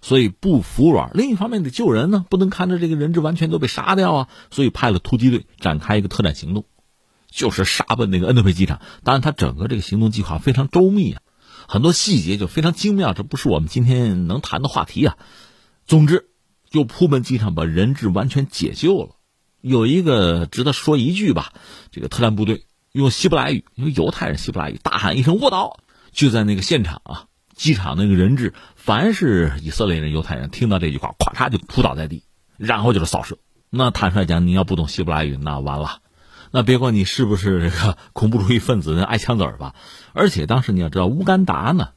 [0.00, 1.12] 所以不服软。
[1.14, 4.28] 另一方面得救人呢，不能看着这个人质完全都被杀掉啊。
[4.50, 6.64] 所以派了突击队展开一个特战行动，
[7.32, 8.80] 就是杀奔那个恩德贝机场。
[9.02, 11.22] 当然，他整个这个行动计划非常周密啊。
[11.66, 15.16] 很多细节就非常精妙，这不是我们今天能谈的话题啊。
[15.86, 16.28] 总之，
[16.70, 19.16] 就扑奔机场把人质完全解救了。
[19.60, 21.52] 有一个值得说一句吧，
[21.90, 25.78] 这个特战部队用希伯来语，因为犹太人希伯来语，大喊一声“卧倒”，
[26.12, 32.24] 就在那个现场啊，机场那个人质，凡是以色列人、犹太人听到这句话，咵嚓就扑倒在地，
[32.58, 33.38] 然后就是扫射。
[33.70, 36.01] 那坦率讲，你要不懂希伯来语，那完了。
[36.52, 39.74] 那别管你是不是这个 恐怖主义分子、爱枪子儿吧，
[40.12, 41.88] 而且当时你要知道，乌干达呢，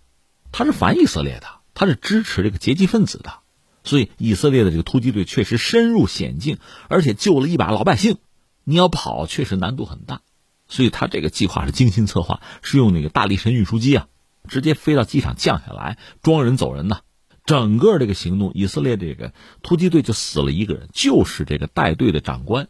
[0.51, 3.39] 他是反以色列的，他是支持这个劫机分子的，
[3.84, 8.18] 所以以色列的这个突击队确实深入险境，而且救了一把老百姓。
[8.64, 10.22] 你要跑，确实难度很大，
[10.68, 14.08] 所以他这个计划是精心策划，是用那个大力神运输机啊，
[14.47, 17.01] 直接飞到机场降下来装人走人呐。
[17.45, 22.70] 整个这个行动，以色列这个突击队就死了一个人，就是这个带队的长官。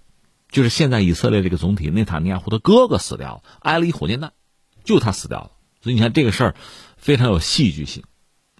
[0.56, 4.32] 就是现在以色列这个总体内塔尼亚胡的哥哥死掉了，挨了一火箭弹，
[4.86, 5.51] 就他死掉了。
[5.82, 6.56] 所以你看这个事儿
[6.95, 8.03] 非常有戏剧性，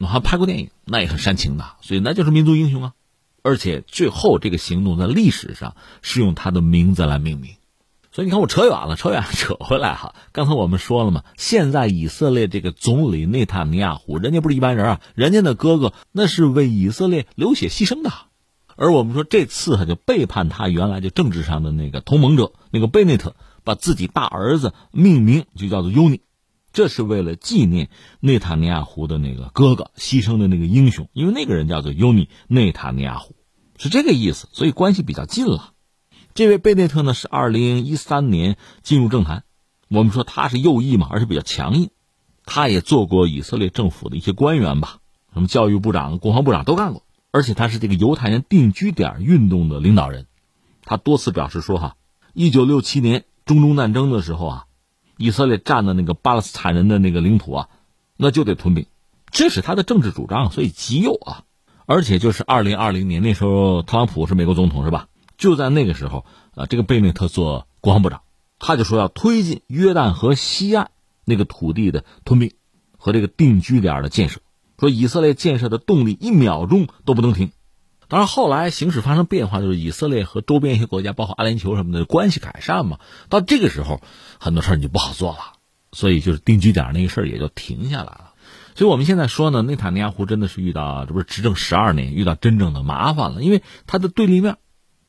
[0.02, 1.78] 我还拍过电影，那也很煽情的。
[1.80, 2.93] 所以那就是民族英雄啊！
[3.43, 7.56] 而且最后这个行动在历史上是用他的名字来命名。
[8.12, 10.16] 所以你看我扯远了，扯远了 扯回来哈。
[10.34, 18.12] 刚才我们说了嘛，现在以色列这个总理内塔尼亚胡，人家不是一般人啊，人家的哥哥那是为以色列流血牺牲的。
[18.76, 26.22] 而我们说这次他就背叛他原来就政治上的那个同盟者，那个贝内特把自己大儿子命名就叫做尤尼，
[26.74, 33.36] 这是为了纪念内塔尼亚胡的那个哥哥牺牲的那个英雄，因为那个人叫做尤尼内塔尼亚胡，
[33.78, 35.72] 是这个意思，所以关系比较近了。
[36.34, 39.46] 这位贝内特呢是二零一三年进入政坛，
[39.88, 41.92] 我们说他是右翼嘛，而且比较强硬，
[42.46, 44.98] 他也做过以色列政府的一些官员吧，
[45.34, 47.05] 什么教育部长、国防部长都干过。
[47.36, 50.26] 而且他是这个犹太人定居点运动的领导人，
[50.86, 51.98] 他多次表示说：“哈，
[52.34, 54.66] 一九六七年中东战争的时候啊，
[55.18, 57.70] 以色列占的那个巴勒斯坦人的那个领土啊，
[58.16, 58.86] 那就得吞并，
[59.32, 61.44] 这是他的政治主张，所以极右啊。
[61.86, 65.10] 而且就是二零二零年那时候，特朗普是美国总统是吧？
[65.38, 66.26] 就在那个时候
[66.56, 68.22] 啊，这个贝内特做国防部长，
[68.60, 70.92] 他就说要推进约旦河西岸
[71.26, 72.54] 那个土地的吞并
[72.98, 74.40] 和这个定居点的建设。”
[74.80, 77.52] 说以色列建设的动力一秒钟都不能停，
[78.08, 83.00] 当然后来形势发生变化，就是以色列和周边一些国家，包括阿联酋什么的关系改善嘛。
[83.30, 84.02] 到这个时候，
[84.40, 85.54] 很多事儿你就不好做了，
[85.92, 88.34] 所以就是定居点那个事儿也就停下来了。
[88.76, 94.58] 所以我们现在说呢，内塔尼亚胡真的是遇到这不是执政十二年，遇到真正的麻烦了，因为他的对立面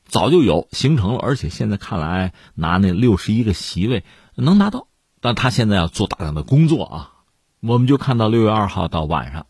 [0.05, 4.05] 早就有形成了，而且现在看来拿那六十一个席位
[4.35, 4.87] 能拿到，
[5.19, 7.13] 但他现在要做大量的工作啊。
[7.59, 9.47] 我们就看到六月二号到晚上。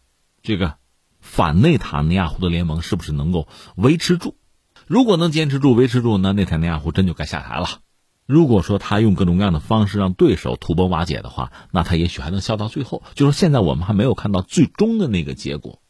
[0.47, 0.75] 这个
[1.19, 4.35] 反内塔尼亚胡的联盟是不是能够维持住？
[4.85, 7.67] 如果能坚持住、维持住，那内塔尼亚胡真就该下台了。
[8.25, 13.03] 如果说他用各种各样的方式让对手土崩瓦解的话，那他也许还能笑到最后。
[13.13, 15.81] 就说现在我们还没有看到最终的那个结果，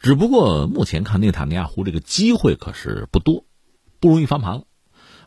[0.00, 3.44] 只不过目前看内塔尼亚胡这个机会可是不多，
[4.00, 4.62] 不容易翻盘了。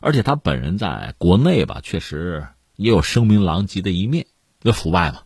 [0.00, 4.26] 而且他本人在国内吧，确实也有声名狼藉的一面，
[4.62, 5.20] 有腐败嘛。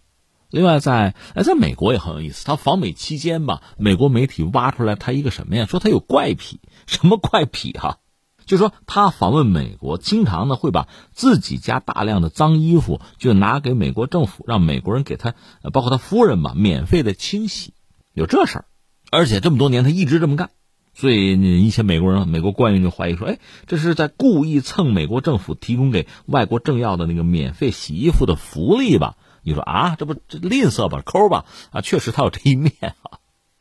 [0.55, 2.45] 另外，在哎，在美国也很有意思。
[2.45, 5.67] 他访美期间吧，美国媒体挖出来他一个什么呀？
[5.67, 7.99] 说他有怪癖，什么怪癖哈？
[8.47, 15.35] 就说他访问美国，经常呢会把自己家大量的脏衣服就拿给美国政府，让美国人给他，
[15.73, 17.75] 包括他夫人吧，免费的清洗，
[18.13, 18.65] 有这事儿。
[19.11, 20.51] 而且这么多年他一直这么干，
[20.95, 21.33] 所以
[21.65, 29.17] 一些美国人、美国官员就怀疑说，哎，这是在故意蹭美国政府提供给外国政要的那个免费洗衣服的福利吧？
[29.45, 33.19] 你说啊，这不这吝啬吧，抠吧啊，确实他有这一面啊。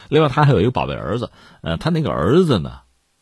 [0.10, 1.32] 另外，他还有一个宝贝儿子，
[1.62, 2.80] 呃，他那个儿子呢，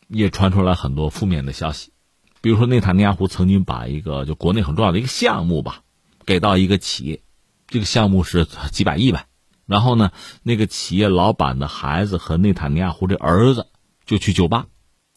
[0.08, 1.92] 也传出来很多负面的消息，
[2.40, 5.82] 比如说内塔尼亚胡曾经把一个就国内很重要的一个项目吧，
[6.26, 7.22] 给到一个企业，
[7.68, 9.26] 这个项目是几百亿吧，
[9.64, 10.10] 然后呢，
[10.42, 13.68] 那个企业老板的孩子和内塔尼亚胡这儿子
[14.04, 14.66] 就去酒吧，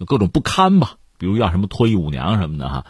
[0.06, 2.86] 各种不堪吧，比如要什么脱衣舞娘什么的哈。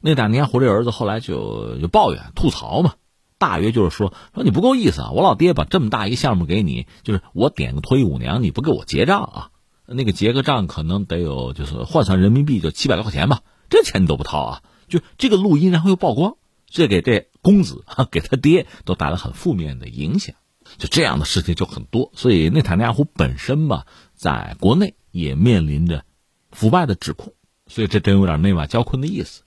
[0.00, 2.94] 内塔尼亚胡这儿子后来就就抱怨吐槽嘛，
[3.38, 9.50] 大约就是说说你不够意思啊，我老爹把这么大一个项目给你，就是我点个脱衣舞娘，你不给我结账啊？
[9.86, 14.62] 那个结个账可能得有，就是换算人民币就七百多块钱吧，这钱你都不掏啊？
[14.88, 16.36] 就这个录音然后又曝光，
[16.66, 20.34] 这给这公子给他爹都带来很负面的影响，
[20.76, 26.04] 就这样的事情就很多，所以内塔尼亚胡本身吧，在国内也面临着
[26.50, 27.32] 腐败的指控。
[27.70, 29.42] 所以这真有点内外交困的意思，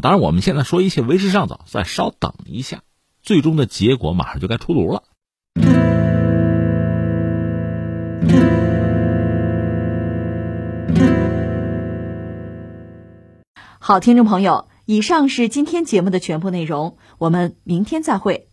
[0.00, 2.84] 当然我们现在说一切为时尚早，再稍等一下，
[3.24, 5.02] 最终的结果马上就该出炉了。
[13.80, 18.48] 好，听众朋友，以上是今天节目的全部内容，我们明天再会。